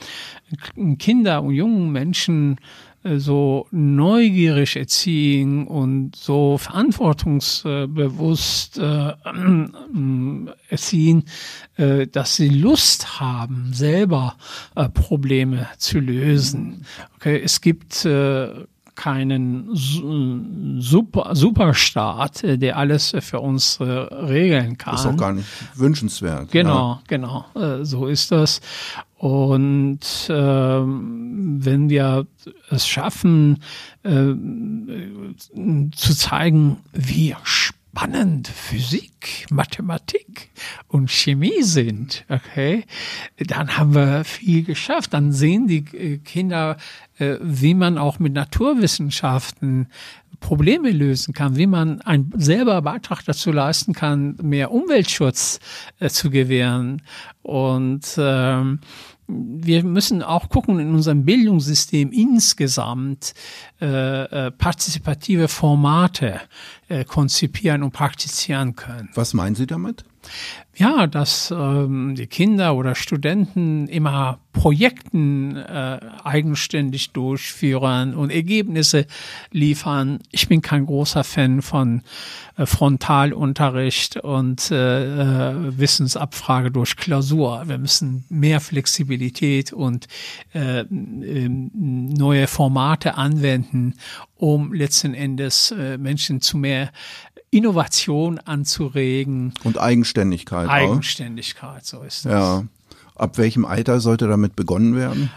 Kinder 0.99 1.43
und 1.43 1.55
jungen 1.55 1.91
Menschen 1.91 2.59
so 3.05 3.67
neugierig 3.71 4.77
erziehen 4.77 5.67
und 5.67 6.15
so 6.15 6.59
verantwortungsbewusst 6.59 8.79
äh, 8.79 9.15
erziehen, 10.69 11.25
äh, 11.77 12.07
dass 12.07 12.37
sie 12.37 12.49
Lust 12.49 13.19
haben, 13.21 13.71
selber 13.73 14.37
äh, 14.77 14.89
Probleme 14.89 15.67
zu 15.79 15.99
lösen. 15.99 16.87
Okay, 17.17 17.43
es 17.43 17.61
gibt 17.61 18.05
äh, 18.05 18.67
keinen 18.95 19.71
Super, 20.81 21.35
Superstaat, 21.35 22.45
äh, 22.45 22.57
der 22.59 22.77
alles 22.77 23.17
für 23.21 23.41
uns 23.41 23.81
äh, 23.81 23.85
regeln 23.85 24.79
kann. 24.79 24.95
Ist 24.95 25.07
auch 25.07 25.17
gar 25.17 25.33
nicht 25.33 25.49
wünschenswert. 25.75 26.53
Genau, 26.53 26.93
ja. 26.93 27.03
genau, 27.09 27.45
äh, 27.55 27.85
so 27.85 28.07
ist 28.07 28.31
das. 28.31 28.61
Und 29.23 30.01
ähm, 30.31 31.65
wenn 31.65 31.89
wir 31.89 32.27
es 32.71 32.89
schaffen, 32.89 33.63
äh, 34.03 34.35
zu 35.93 36.17
zeigen, 36.17 36.79
wie 36.93 37.37
spannend 37.45 38.49
Physik, 38.49 39.47
Mathematik 39.49 40.51
und 40.89 41.09
Chemie 41.09 41.63
sind, 41.63 42.25
okay, 42.29 42.85
dann 43.37 43.79
haben 43.79 43.95
wir 43.95 44.25
viel 44.25 44.65
geschafft. 44.65 45.15
Dann 45.15 45.31
sehen 45.31 45.69
die 45.69 45.85
äh, 45.97 46.19
Kinder, 46.19 46.77
äh, 47.19 47.37
wie 47.41 47.75
man 47.75 47.99
auch 47.99 48.19
mit 48.19 48.33
Naturwissenschaften 48.33 49.87
Probleme 50.41 50.91
lösen 50.91 51.33
kann, 51.33 51.57
wie 51.57 51.69
man 51.69 52.03
einen 52.03 52.33
selber 52.37 52.83
Beitrag 52.83 53.23
dazu 53.25 53.53
leisten 53.53 53.95
kann, 53.95 54.37
mehr 54.43 54.73
Umweltschutz 54.73 55.61
äh, 56.01 56.09
zu 56.09 56.29
gewähren. 56.29 57.03
Und 57.43 58.05
ähm, 58.19 58.81
wir 59.33 59.85
müssen 59.85 60.23
auch 60.23 60.49
gucken 60.49 60.79
in 60.79 60.95
unserem 60.95 61.25
Bildungssystem 61.25 62.13
insgesamt 62.13 63.35
äh, 63.81 64.47
äh, 64.47 64.51
partizipative 64.51 65.49
Formate 65.49 66.41
äh, 66.89 67.05
konzipieren 67.05 67.83
und 67.83 67.93
praktizieren 67.93 68.77
können. 68.77 69.09
Was 69.15 69.35
meinen 69.35 69.55
Sie 69.55 69.67
damit? 69.67 70.05
Ja, 70.75 71.07
dass 71.07 71.51
ähm, 71.51 72.15
die 72.15 72.27
Kinder 72.27 72.75
oder 72.75 72.95
Studenten 72.95 73.89
immer 73.89 74.39
Projekten 74.53 75.57
äh, 75.57 76.01
eigenständig 76.25 77.11
durchführen 77.11 78.15
und 78.15 78.31
Ergebnisse 78.31 79.07
liefern. 79.51 80.21
Ich 80.31 80.49
bin 80.49 80.63
kein 80.63 80.87
großer 80.87 81.25
Fan 81.25 81.61
von 81.61 82.03
äh, 82.57 82.65
Frontalunterricht 82.65 84.17
und 84.19 84.71
äh, 84.71 85.51
äh, 85.51 85.79
Wissensabfrage 85.79 86.71
durch 86.71 86.97
Klausur. 86.97 87.65
Wir 87.67 87.79
müssen 87.79 88.25
mehr 88.31 88.61
Flexibilität 88.61 89.75
und 89.75 90.07
äh, 90.55 90.81
äh, 90.81 90.87
neue 91.49 92.47
Formate 92.47 93.17
anwenden, 93.17 93.95
um 94.37 94.73
letzten 94.73 95.15
Endes 95.15 95.71
äh, 95.71 95.99
Menschen 95.99 96.41
zu 96.41 96.57
mehr 96.57 96.93
Innovation 97.53 98.39
anzuregen. 98.39 99.53
Und 99.63 99.79
Eigenständigkeit. 99.79 100.69
Eigenständigkeit, 100.69 101.83
auch. 101.83 101.87
so 101.87 102.03
ist 102.03 102.25
das. 102.25 102.33
Ja. 102.33 102.65
Ab 103.15 103.37
welchem 103.37 103.67
Alter 103.67 104.01
sollte 104.01 104.27
damit 104.27 104.57
begonnen 104.57 104.97
werden? 104.97 105.31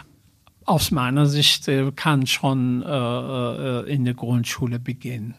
Aus 0.64 0.90
meiner 0.90 1.26
Sicht 1.26 1.68
äh, 1.68 1.92
kann 1.94 2.26
schon 2.26 2.82
äh, 2.82 2.88
äh, 2.88 3.92
in 3.92 4.06
der 4.06 4.14
Grundschule 4.14 4.78
beginnen. 4.78 5.34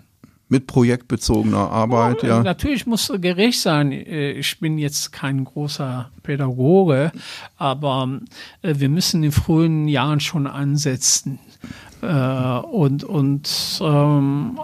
Mit 0.49 0.67
projektbezogener 0.67 1.69
Arbeit, 1.71 2.23
oh, 2.23 2.27
ja. 2.27 2.43
Natürlich 2.43 2.85
muss 2.85 3.11
gerecht 3.19 3.59
sein. 3.59 3.91
Äh, 3.91 4.33
ich 4.33 4.59
bin 4.59 4.77
jetzt 4.77 5.11
kein 5.11 5.43
großer 5.43 6.11
Pädagoge, 6.21 7.11
aber 7.57 8.19
wir 8.61 8.89
müssen 8.89 9.23
in 9.23 9.31
frühen 9.31 9.87
Jahren 9.87 10.19
schon 10.19 10.45
ansetzen. 10.45 11.39
Äh, 12.07 12.59
und 12.71 13.03
und 13.03 13.81
ähm, 13.81 14.57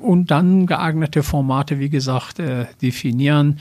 und 0.00 0.30
dann 0.30 0.66
geeignete 0.66 1.22
Formate, 1.22 1.78
wie 1.78 1.88
gesagt, 1.88 2.38
äh, 2.38 2.66
definieren. 2.82 3.58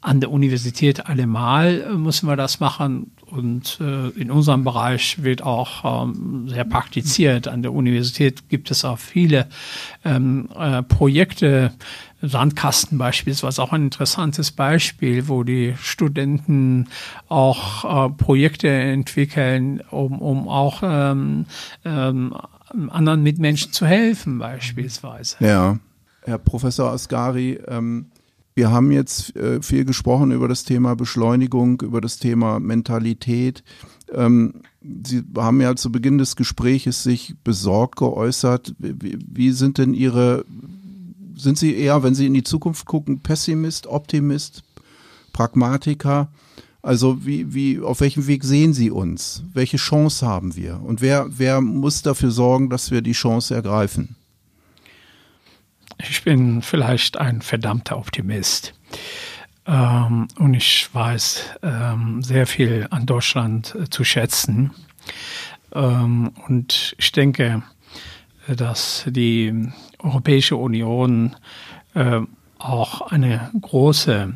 An 0.00 0.20
der 0.20 0.30
Universität 0.30 1.06
allemal 1.06 1.82
äh, 1.82 1.92
müssen 1.92 2.28
wir 2.28 2.36
das 2.36 2.58
machen 2.58 3.12
und 3.26 3.78
äh, 3.80 4.08
in 4.20 4.30
unserem 4.30 4.64
Bereich 4.64 5.22
wird 5.22 5.42
auch 5.42 6.02
ähm, 6.02 6.48
sehr 6.48 6.64
praktiziert. 6.64 7.46
An 7.46 7.62
der 7.62 7.72
Universität 7.72 8.48
gibt 8.48 8.70
es 8.70 8.84
auch 8.84 8.98
viele 8.98 9.46
ähm, 10.04 10.48
äh, 10.58 10.82
Projekte, 10.82 11.72
Sandkasten 12.20 12.98
beispielsweise 12.98 13.62
auch 13.62 13.72
ein 13.72 13.84
interessantes 13.84 14.50
Beispiel, 14.50 15.28
wo 15.28 15.44
die 15.44 15.74
Studenten 15.80 16.88
auch 17.28 18.06
äh, 18.06 18.10
Projekte 18.10 18.68
entwickeln, 18.68 19.82
um, 19.90 20.20
um 20.20 20.48
auch 20.48 20.82
ähm, 20.82 21.46
ähm, 21.84 22.34
anderen 22.88 23.22
Mitmenschen 23.22 23.72
zu 23.72 23.86
helfen 23.86 24.38
beispielsweise. 24.38 25.36
Ja, 25.40 25.78
Herr 26.22 26.38
Professor 26.38 26.90
Asgari, 26.90 27.60
ähm, 27.68 28.06
wir 28.54 28.72
haben 28.72 28.90
jetzt 28.90 29.36
äh, 29.36 29.62
viel 29.62 29.84
gesprochen 29.84 30.32
über 30.32 30.48
das 30.48 30.64
Thema 30.64 30.96
Beschleunigung, 30.96 31.80
über 31.80 32.00
das 32.00 32.18
Thema 32.18 32.58
Mentalität. 32.58 33.62
Ähm, 34.12 34.62
Sie 34.80 35.22
haben 35.36 35.60
ja 35.60 35.76
zu 35.76 35.92
Beginn 35.92 36.18
des 36.18 36.34
Gespräches 36.34 37.04
sich 37.04 37.36
besorgt 37.44 37.98
geäußert. 37.98 38.74
Wie, 38.78 39.18
wie 39.24 39.52
sind 39.52 39.78
denn 39.78 39.94
Ihre 39.94 40.44
sind 41.38 41.58
Sie 41.58 41.76
eher, 41.76 42.02
wenn 42.02 42.14
Sie 42.14 42.26
in 42.26 42.34
die 42.34 42.44
Zukunft 42.44 42.86
gucken, 42.86 43.20
Pessimist, 43.20 43.86
Optimist, 43.86 44.62
Pragmatiker? 45.32 46.28
Also 46.82 47.24
wie, 47.26 47.52
wie, 47.54 47.80
auf 47.80 48.00
welchem 48.00 48.26
Weg 48.26 48.44
sehen 48.44 48.72
Sie 48.72 48.90
uns? 48.90 49.42
Welche 49.52 49.76
Chance 49.76 50.26
haben 50.26 50.56
wir? 50.56 50.80
Und 50.82 51.00
wer, 51.00 51.26
wer 51.28 51.60
muss 51.60 52.02
dafür 52.02 52.30
sorgen, 52.30 52.70
dass 52.70 52.90
wir 52.90 53.02
die 53.02 53.12
Chance 53.12 53.54
ergreifen? 53.54 54.16
Ich 55.98 56.22
bin 56.22 56.62
vielleicht 56.62 57.18
ein 57.18 57.42
verdammter 57.42 57.98
Optimist. 57.98 58.74
Ähm, 59.66 60.28
und 60.38 60.54
ich 60.54 60.88
weiß 60.92 61.42
ähm, 61.62 62.22
sehr 62.22 62.46
viel 62.46 62.86
an 62.90 63.04
Deutschland 63.04 63.74
äh, 63.74 63.90
zu 63.90 64.04
schätzen. 64.04 64.70
Ähm, 65.74 66.32
und 66.46 66.94
ich 66.98 67.12
denke, 67.12 67.62
dass 68.46 69.04
die 69.08 69.68
Europäische 69.98 70.56
Union 70.56 71.36
äh, 71.94 72.20
auch 72.58 73.02
eine 73.02 73.50
große 73.60 74.34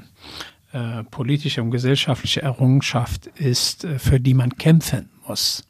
äh, 0.72 1.04
politische 1.04 1.62
und 1.62 1.70
gesellschaftliche 1.70 2.42
Errungenschaft 2.42 3.26
ist, 3.26 3.84
äh, 3.84 3.98
für 3.98 4.20
die 4.20 4.34
man 4.34 4.56
kämpfen 4.56 5.10
muss. 5.26 5.64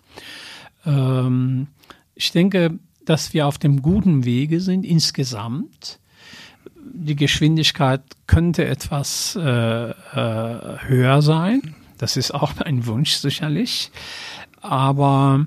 Ähm, 0.87 1.69
ich 2.15 2.33
denke, 2.33 2.79
dass 3.05 3.35
wir 3.35 3.47
auf 3.47 3.59
dem 3.59 3.83
guten 3.83 4.25
Wege 4.25 4.61
sind 4.61 4.85
insgesamt. 4.85 5.99
Die 6.95 7.17
Geschwindigkeit 7.17 8.03
könnte 8.27 8.65
etwas 8.65 9.37
äh, 9.37 9.91
äh, 9.91 9.95
höher 10.15 11.23
sein. 11.23 11.75
Das 11.99 12.17
ist 12.17 12.33
auch 12.33 12.57
ein 12.59 12.87
Wunsch 12.87 13.13
sicherlich. 13.15 13.91
Aber 14.61 15.47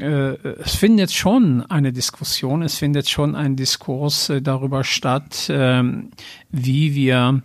äh, 0.00 0.36
es 0.62 0.74
findet 0.74 1.12
schon 1.12 1.62
eine 1.70 1.92
Diskussion, 1.92 2.62
es 2.62 2.78
findet 2.78 3.08
schon 3.08 3.34
ein 3.34 3.56
Diskurs 3.56 4.28
äh, 4.28 4.42
darüber 4.42 4.84
statt, 4.84 5.48
ähm, 5.50 6.10
wie 6.50 6.94
wir 6.94 7.42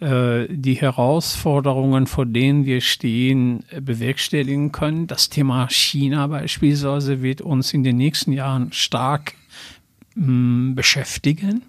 äh, 0.00 0.46
die 0.48 0.74
Herausforderungen, 0.74 2.06
vor 2.06 2.26
denen 2.26 2.64
wir 2.64 2.80
stehen, 2.80 3.64
bewerkstelligen 3.80 4.72
können. 4.72 5.06
Das 5.06 5.28
Thema 5.28 5.68
China 5.68 6.26
beispielsweise 6.26 7.22
wird 7.22 7.40
uns 7.40 7.72
in 7.72 7.84
den 7.84 7.96
nächsten 7.96 8.32
Jahren 8.32 8.72
stark 8.72 9.34
mh, 10.14 10.74
beschäftigen. 10.74 11.62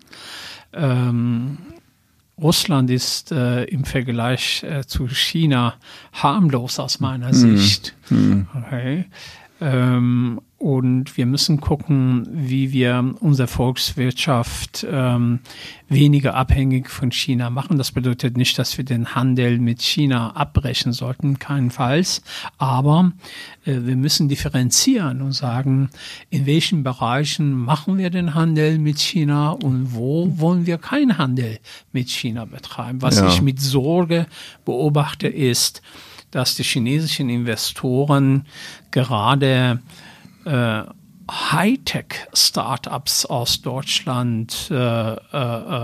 Ähm, 0.74 1.58
Russland 2.41 2.89
ist 2.89 3.32
äh, 3.32 3.65
im 3.65 3.86
Vergleich 3.86 4.63
äh, 4.63 4.86
zu 4.86 5.08
China 5.08 5.76
harmlos 6.13 6.80
aus 6.80 7.00
meiner 7.00 7.28
hm. 7.28 7.34
Sicht. 7.58 7.96
Hm. 8.08 8.48
Okay. 8.56 9.06
Ähm, 9.63 10.41
und 10.58 11.15
wir 11.15 11.26
müssen 11.26 11.62
gucken, 11.62 12.28
wie 12.32 12.73
wir 12.73 13.15
unsere 13.21 13.47
Volkswirtschaft 13.47 14.86
ähm, 14.89 15.39
weniger 15.88 16.36
abhängig 16.36 16.89
von 16.89 17.12
China 17.12 17.49
machen. 17.49 17.78
Das 17.78 17.91
bedeutet 17.91 18.36
nicht, 18.36 18.60
dass 18.60 18.78
wir 18.78 18.84
den 18.84 19.15
Handel 19.15 19.60
mit 19.60 19.82
China 19.82 20.36
abbrechen 20.36 20.91
sollten, 20.91 21.39
keinenfalls. 21.39 22.23
Aber 22.58 23.13
äh, 23.65 23.80
wir 23.84 23.95
müssen 23.95 24.28
differenzieren 24.28 25.21
und 25.21 25.32
sagen, 25.32 25.89
in 26.30 26.45
welchen 26.45 26.84
Bereichen 26.84 27.54
machen 27.54 27.97
wir 27.97 28.10
den 28.10 28.34
Handel 28.34 28.80
mit 28.80 28.99
China 28.99 29.52
und 29.52 29.93
wo 29.93 30.39
wollen 30.39 30.65
wir 30.65 30.78
keinen 30.78 31.17
Handel 31.17 31.60
mit 31.93 32.10
China 32.10 32.43
betreiben. 32.45 33.02
Was 33.02 33.19
ja. 33.19 33.30
ich 33.30 33.41
mit 33.41 33.62
Sorge 33.62 34.28
beobachte, 34.65 35.28
ist, 35.28 35.82
dass 36.34 36.56
die 36.56 36.63
chinesischen 36.63 37.30
Investoren 37.30 38.46
gerade 38.89 39.82
äh, 40.46 40.84
Hightech-Startups 41.30 43.26
aus 43.28 43.62
Deutschland 43.62 44.67
äh, 44.72 45.13
äh, 45.13 45.17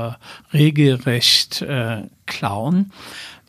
äh, 0.07 0.13
regelrecht 0.53 1.62
äh, 1.62 2.07
klauen. 2.25 2.91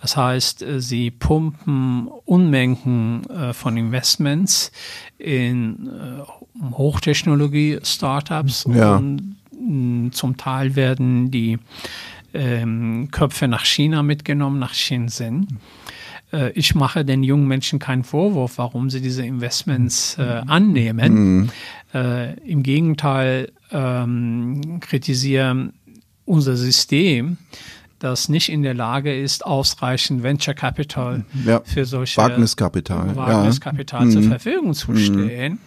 Das 0.00 0.16
heißt, 0.16 0.62
äh, 0.62 0.80
sie 0.80 1.10
pumpen 1.10 2.08
Unmengen 2.26 3.22
von 3.52 3.76
Investments 3.76 4.70
in 5.18 5.90
Hochtechnologie-Startups 6.72 8.66
ja. 8.72 8.96
und 8.96 9.36
mm, 9.52 10.10
zum 10.12 10.36
Teil 10.36 10.76
werden 10.76 11.30
die 11.30 11.58
ähm, 12.32 13.08
Köpfe 13.10 13.48
nach 13.48 13.64
China 13.64 14.02
mitgenommen, 14.02 14.58
nach 14.58 14.74
Shenzhen. 14.74 15.58
Äh, 16.32 16.50
ich 16.52 16.74
mache 16.74 17.04
den 17.04 17.22
jungen 17.22 17.46
Menschen 17.46 17.78
keinen 17.78 18.04
Vorwurf, 18.04 18.58
warum 18.58 18.90
sie 18.90 19.00
diese 19.00 19.24
Investments 19.24 20.16
äh, 20.18 20.42
annehmen. 20.46 21.14
Mhm. 21.14 21.50
Äh, 21.94 22.34
Im 22.40 22.62
Gegenteil 22.62 23.52
ähm, 23.70 24.80
kritisieren 24.80 25.72
unser 26.24 26.56
System, 26.56 27.38
das 27.98 28.28
nicht 28.28 28.48
in 28.48 28.62
der 28.62 28.74
Lage 28.74 29.14
ist, 29.18 29.44
ausreichend 29.44 30.22
Venture 30.22 30.54
Capital 30.54 31.24
ja. 31.44 31.60
für 31.64 31.84
solche 31.84 32.20
Wagniskapital, 32.20 33.14
Wagniskapital 33.16 34.06
ja. 34.06 34.10
zur 34.10 34.22
mhm. 34.22 34.28
Verfügung 34.28 34.74
zu 34.74 34.96
stellen. 34.96 35.52
Mhm. 35.54 35.58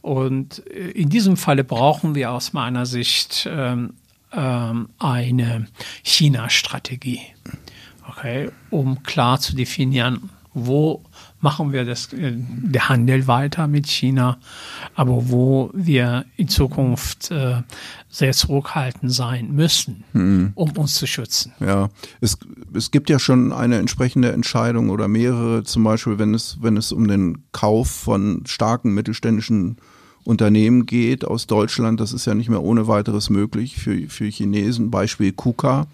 Und 0.00 0.66
äh, 0.68 0.90
in 0.90 1.08
diesem 1.08 1.36
Falle 1.36 1.64
brauchen 1.64 2.14
wir 2.14 2.30
aus 2.30 2.52
meiner 2.52 2.86
Sicht 2.86 3.48
ähm, 3.50 3.94
ähm, 4.32 4.88
eine 4.98 5.66
China-Strategie 6.02 7.20
okay, 8.08 8.50
um 8.70 9.02
klar 9.02 9.40
zu 9.40 9.54
definieren, 9.54 10.30
wo 10.54 11.02
machen 11.40 11.72
wir 11.72 11.84
das, 11.84 12.12
äh, 12.12 12.32
der 12.34 12.88
Handel 12.88 13.26
weiter 13.26 13.68
mit 13.68 13.86
China, 13.86 14.38
aber 14.94 15.28
wo 15.30 15.70
wir 15.72 16.24
in 16.36 16.48
Zukunft 16.48 17.30
äh, 17.30 17.62
sehr 18.08 18.32
zurückhaltend 18.32 19.12
sein 19.12 19.52
müssen, 19.52 20.04
mhm. 20.12 20.52
um 20.54 20.70
uns 20.72 20.94
zu 20.94 21.06
schützen. 21.06 21.52
Ja, 21.60 21.90
es, 22.20 22.38
es 22.74 22.90
gibt 22.90 23.10
ja 23.10 23.18
schon 23.18 23.52
eine 23.52 23.76
entsprechende 23.78 24.32
Entscheidung 24.32 24.90
oder 24.90 25.06
mehrere, 25.06 25.62
zum 25.64 25.84
Beispiel, 25.84 26.18
wenn 26.18 26.34
es, 26.34 26.58
wenn 26.60 26.76
es 26.76 26.90
um 26.92 27.06
den 27.06 27.44
Kauf 27.52 27.88
von 27.88 28.42
starken 28.46 28.94
mittelständischen 28.94 29.76
Unternehmen 30.24 30.86
geht 30.86 31.24
aus 31.24 31.46
Deutschland, 31.46 32.00
das 32.00 32.12
ist 32.12 32.26
ja 32.26 32.34
nicht 32.34 32.48
mehr 32.50 32.62
ohne 32.62 32.88
weiteres 32.88 33.30
möglich 33.30 33.76
für, 33.76 34.08
für 34.08 34.26
Chinesen, 34.26 34.90
Beispiel 34.90 35.32
KUKA 35.32 35.86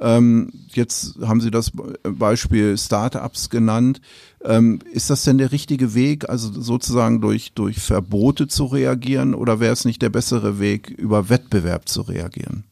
Ähm, 0.00 0.50
jetzt 0.72 1.18
haben 1.22 1.40
Sie 1.40 1.50
das 1.50 1.72
Beispiel 2.02 2.76
Startups 2.76 3.50
genannt. 3.50 4.00
Ähm, 4.44 4.80
ist 4.92 5.10
das 5.10 5.24
denn 5.24 5.38
der 5.38 5.52
richtige 5.52 5.94
Weg, 5.94 6.28
also 6.28 6.50
sozusagen 6.60 7.20
durch, 7.20 7.52
durch 7.52 7.78
Verbote 7.78 8.48
zu 8.48 8.66
reagieren 8.66 9.34
oder 9.34 9.60
wäre 9.60 9.72
es 9.72 9.84
nicht 9.84 10.02
der 10.02 10.10
bessere 10.10 10.58
Weg, 10.58 10.90
über 10.90 11.28
Wettbewerb 11.28 11.88
zu 11.88 12.02
reagieren? 12.02 12.64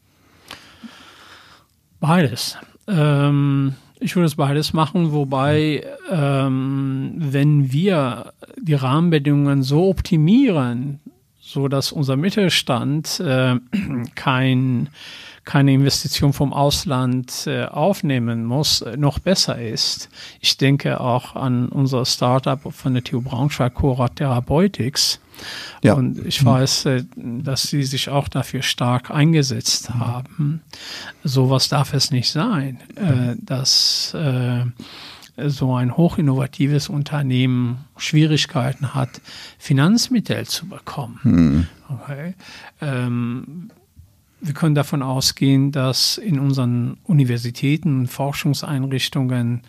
Beides. 1.99 2.57
Ähm, 2.87 3.75
ich 3.99 4.15
würde 4.17 4.25
es 4.25 4.35
beides 4.35 4.73
machen, 4.73 5.13
wobei, 5.13 5.85
ähm, 6.11 7.13
wenn 7.15 7.71
wir 7.71 8.33
die 8.59 8.73
Rahmenbedingungen 8.73 9.63
so 9.63 9.87
optimieren, 9.89 10.99
so 11.39 11.69
dass 11.69 11.93
unser 11.93 12.17
Mittelstand 12.17 13.21
äh, 13.21 13.55
kein 14.15 14.89
keine 15.45 15.73
Investition 15.73 16.33
vom 16.33 16.53
Ausland 16.53 17.47
äh, 17.47 17.65
aufnehmen 17.65 18.45
muss, 18.45 18.81
äh, 18.81 18.97
noch 18.97 19.19
besser 19.19 19.61
ist. 19.61 20.09
Ich 20.39 20.57
denke 20.57 20.99
auch 20.99 21.35
an 21.35 21.69
unser 21.69 22.05
Startup 22.05 22.59
von 22.73 22.93
der 22.93 23.03
TU 23.03 23.21
Braunschweig, 23.21 23.73
Cora 23.73 24.07
Therapeutics. 24.07 25.19
Ja. 25.81 25.93
Und 25.95 26.25
ich 26.25 26.41
mhm. 26.41 26.45
weiß, 26.45 26.85
äh, 26.85 27.03
dass 27.15 27.63
sie 27.63 27.83
sich 27.83 28.09
auch 28.09 28.27
dafür 28.27 28.61
stark 28.61 29.11
eingesetzt 29.11 29.89
mhm. 29.89 29.99
haben. 29.99 30.61
Sowas 31.23 31.67
darf 31.69 31.93
es 31.93 32.11
nicht 32.11 32.31
sein, 32.31 32.79
äh, 32.95 33.35
dass 33.37 34.13
äh, 34.13 34.65
so 35.35 35.75
ein 35.75 35.97
hochinnovatives 35.97 36.89
Unternehmen 36.89 37.85
Schwierigkeiten 37.97 38.93
hat, 38.93 39.09
Finanzmittel 39.57 40.45
zu 40.45 40.67
bekommen. 40.67 41.19
Mhm. 41.23 41.67
Okay. 41.89 42.35
Ähm, 42.81 43.69
wir 44.43 44.53
können 44.53 44.75
davon 44.75 45.01
ausgehen, 45.01 45.71
dass 45.71 46.17
in 46.17 46.37
unseren 46.37 46.97
Universitäten 47.03 48.01
und 48.01 48.07
Forschungseinrichtungen 48.07 49.61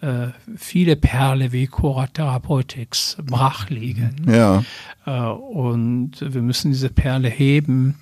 äh, 0.00 0.28
viele 0.56 0.96
Perle 0.96 1.52
wie 1.52 1.68
Cora 1.68 2.08
Therapeutics 2.08 3.16
brach 3.22 3.70
liegen. 3.70 4.16
Ja. 4.28 4.64
Äh, 5.06 5.20
und 5.30 6.12
wir 6.20 6.42
müssen 6.42 6.72
diese 6.72 6.90
Perle 6.90 7.28
heben 7.28 7.94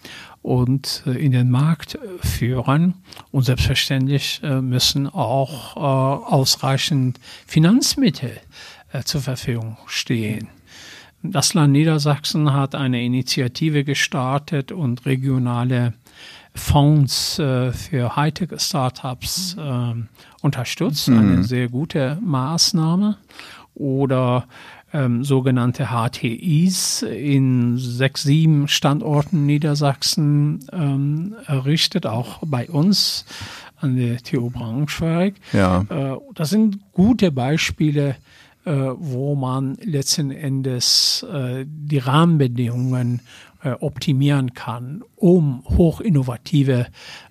und 0.42 1.02
äh, 1.06 1.10
in 1.10 1.32
den 1.32 1.50
Markt 1.50 1.98
führen. 2.20 2.94
Und 3.30 3.44
selbstverständlich 3.44 4.40
müssen 4.42 5.08
auch 5.08 5.76
ausreichend 5.76 7.20
Finanzmittel 7.46 8.32
zur 9.04 9.20
Verfügung 9.20 9.76
stehen. 9.86 10.48
Das 11.22 11.54
Land 11.54 11.72
Niedersachsen 11.72 12.52
hat 12.52 12.74
eine 12.74 13.02
Initiative 13.02 13.82
gestartet 13.82 14.72
und 14.72 15.06
regionale 15.06 15.94
Fonds 16.54 17.38
äh, 17.38 17.72
für 17.72 18.16
Hightech-Startups 18.16 19.56
äh, 19.58 19.94
unterstützt. 20.42 21.08
Mhm. 21.08 21.18
Eine 21.18 21.44
sehr 21.44 21.68
gute 21.68 22.18
Maßnahme. 22.22 23.16
Oder 23.74 24.46
ähm, 24.92 25.24
sogenannte 25.24 25.88
HTIs 25.88 27.02
in 27.02 27.76
sechs, 27.76 28.22
sieben 28.22 28.68
Standorten 28.68 29.44
Niedersachsen 29.44 30.64
ähm, 30.72 31.34
errichtet, 31.46 32.06
auch 32.06 32.38
bei 32.46 32.68
uns 32.70 33.24
an 33.76 33.96
der 33.96 34.18
TU 34.18 34.50
Braunschweig. 34.50 35.34
Ja. 35.52 35.84
Äh, 35.88 36.16
das 36.34 36.50
sind 36.50 36.78
gute 36.92 37.32
Beispiele, 37.32 38.16
äh, 38.64 38.70
wo 38.96 39.34
man 39.34 39.76
letzten 39.82 40.30
Endes 40.30 41.26
äh, 41.30 41.66
die 41.66 41.98
Rahmenbedingungen 41.98 43.20
optimieren 43.72 44.54
kann, 44.54 45.02
um 45.16 45.64
hochinnovative 45.64 46.86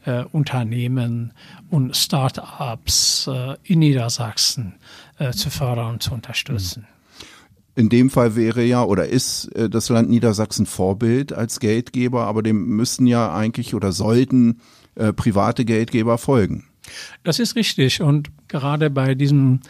äh, 0.05 0.23
Unternehmen 0.31 1.33
und 1.69 1.95
Start-ups 1.95 3.27
äh, 3.27 3.55
in 3.63 3.79
Niedersachsen 3.79 4.75
äh, 5.19 5.31
zu 5.31 5.49
fördern 5.49 5.93
und 5.93 6.03
zu 6.03 6.13
unterstützen. 6.13 6.87
In 7.75 7.89
dem 7.89 8.09
Fall 8.09 8.35
wäre 8.35 8.63
ja 8.63 8.83
oder 8.83 9.07
ist 9.07 9.45
äh, 9.55 9.69
das 9.69 9.89
Land 9.89 10.09
Niedersachsen 10.09 10.65
Vorbild 10.65 11.33
als 11.33 11.59
Geldgeber, 11.59 12.25
aber 12.25 12.43
dem 12.43 12.67
müssen 12.67 13.07
ja 13.07 13.33
eigentlich 13.33 13.73
oder 13.73 13.91
sollten 13.91 14.59
äh, 14.95 15.11
private 15.11 15.65
Geldgeber 15.65 16.17
folgen. 16.17 16.65
Das 17.23 17.39
ist 17.39 17.55
richtig 17.55 18.01
und 18.01 18.29
gerade 18.47 18.89
bei 18.89 19.15
diesem 19.15 19.61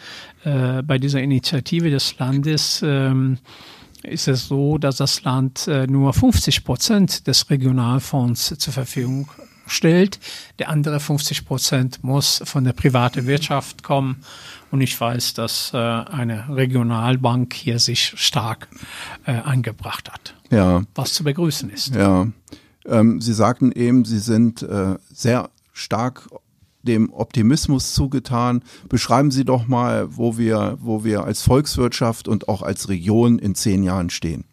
äh, 0.42 0.82
bei 0.82 0.98
dieser 0.98 1.22
Initiative 1.22 1.88
des 1.88 2.18
Landes 2.18 2.82
ähm, 2.84 3.38
ist 4.04 4.28
es 4.28 4.48
so, 4.48 4.78
dass 4.78 4.96
das 4.96 5.22
Land 5.22 5.66
äh, 5.66 5.86
nur 5.86 6.12
50 6.12 6.64
Prozent 6.64 7.26
des 7.26 7.50
Regionalfonds 7.50 8.54
zur 8.58 8.72
Verfügung 8.72 9.28
stellt. 9.66 10.20
Der 10.58 10.68
andere 10.68 11.00
50 11.00 11.46
Prozent 11.46 12.04
muss 12.04 12.42
von 12.44 12.64
der 12.64 12.72
privaten 12.72 13.26
Wirtschaft 13.26 13.82
kommen. 13.82 14.22
Und 14.70 14.80
ich 14.80 14.98
weiß, 15.00 15.34
dass 15.34 15.72
äh, 15.72 15.76
eine 15.78 16.48
Regionalbank 16.48 17.54
hier 17.54 17.78
sich 17.78 18.14
stark 18.16 18.68
äh, 19.24 19.32
eingebracht 19.32 20.12
hat. 20.12 20.34
Ja. 20.50 20.82
Was 20.94 21.14
zu 21.14 21.24
begrüßen 21.24 21.70
ist. 21.70 21.94
Ja. 21.94 22.28
Ähm, 22.86 23.20
Sie 23.20 23.32
sagten 23.32 23.72
eben, 23.72 24.04
Sie 24.04 24.18
sind 24.18 24.62
äh, 24.62 24.96
sehr 25.12 25.50
stark 25.72 26.28
dem 26.84 27.12
Optimismus 27.12 27.94
zugetan. 27.94 28.62
Beschreiben 28.88 29.30
Sie 29.30 29.44
doch 29.44 29.66
mal, 29.66 30.16
wo 30.16 30.38
wir, 30.38 30.78
wo 30.80 31.04
wir 31.04 31.24
als 31.24 31.42
Volkswirtschaft 31.42 32.28
und 32.28 32.48
auch 32.48 32.62
als 32.62 32.88
Region 32.88 33.38
in 33.38 33.54
zehn 33.54 33.82
Jahren 33.82 34.10
stehen. 34.10 34.44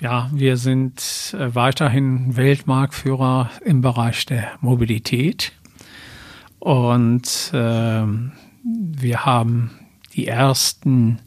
Ja, 0.00 0.30
wir 0.32 0.58
sind 0.58 1.34
äh, 1.38 1.54
weiterhin 1.54 2.36
Weltmarktführer 2.36 3.50
im 3.64 3.80
Bereich 3.80 4.26
der 4.26 4.52
Mobilität 4.60 5.52
und 6.58 7.50
äh, 7.54 8.04
wir 8.62 9.24
haben 9.24 9.70
die 10.14 10.26
ersten 10.26 11.20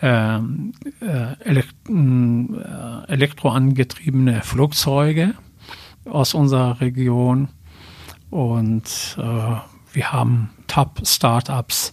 ähm, 0.00 0.72
äh, 1.00 1.34
elekt 1.44 1.74
äh, 1.88 3.12
elektroangetriebene 3.12 4.42
Flugzeuge 4.42 5.34
aus 6.10 6.34
unserer 6.34 6.80
Region 6.80 7.48
und 8.30 9.16
äh, 9.18 9.22
wir 9.92 10.12
haben 10.12 10.50
Top-Startups, 10.66 11.92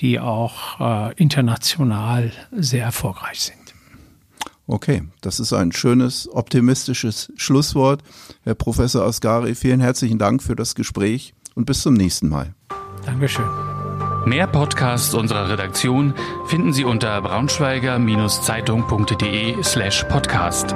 die 0.00 0.20
auch 0.20 0.80
äh, 0.80 1.14
international 1.16 2.32
sehr 2.52 2.84
erfolgreich 2.84 3.40
sind. 3.40 3.58
Okay, 4.66 5.02
das 5.20 5.40
ist 5.40 5.52
ein 5.52 5.72
schönes, 5.72 6.26
optimistisches 6.32 7.30
Schlusswort. 7.36 8.02
Herr 8.44 8.54
Professor 8.54 9.04
Asgari, 9.04 9.54
vielen 9.54 9.80
herzlichen 9.80 10.18
Dank 10.18 10.42
für 10.42 10.56
das 10.56 10.74
Gespräch 10.74 11.34
und 11.54 11.66
bis 11.66 11.82
zum 11.82 11.92
nächsten 11.94 12.30
Mal. 12.30 12.54
Dankeschön. 13.04 13.44
Mehr 14.24 14.46
Podcasts 14.46 15.12
unserer 15.12 15.50
Redaktion 15.50 16.14
finden 16.46 16.72
Sie 16.72 16.84
unter 16.84 17.20
braunschweiger-zeitung.de 17.20 19.62
slash 19.62 20.04
podcast. 20.04 20.74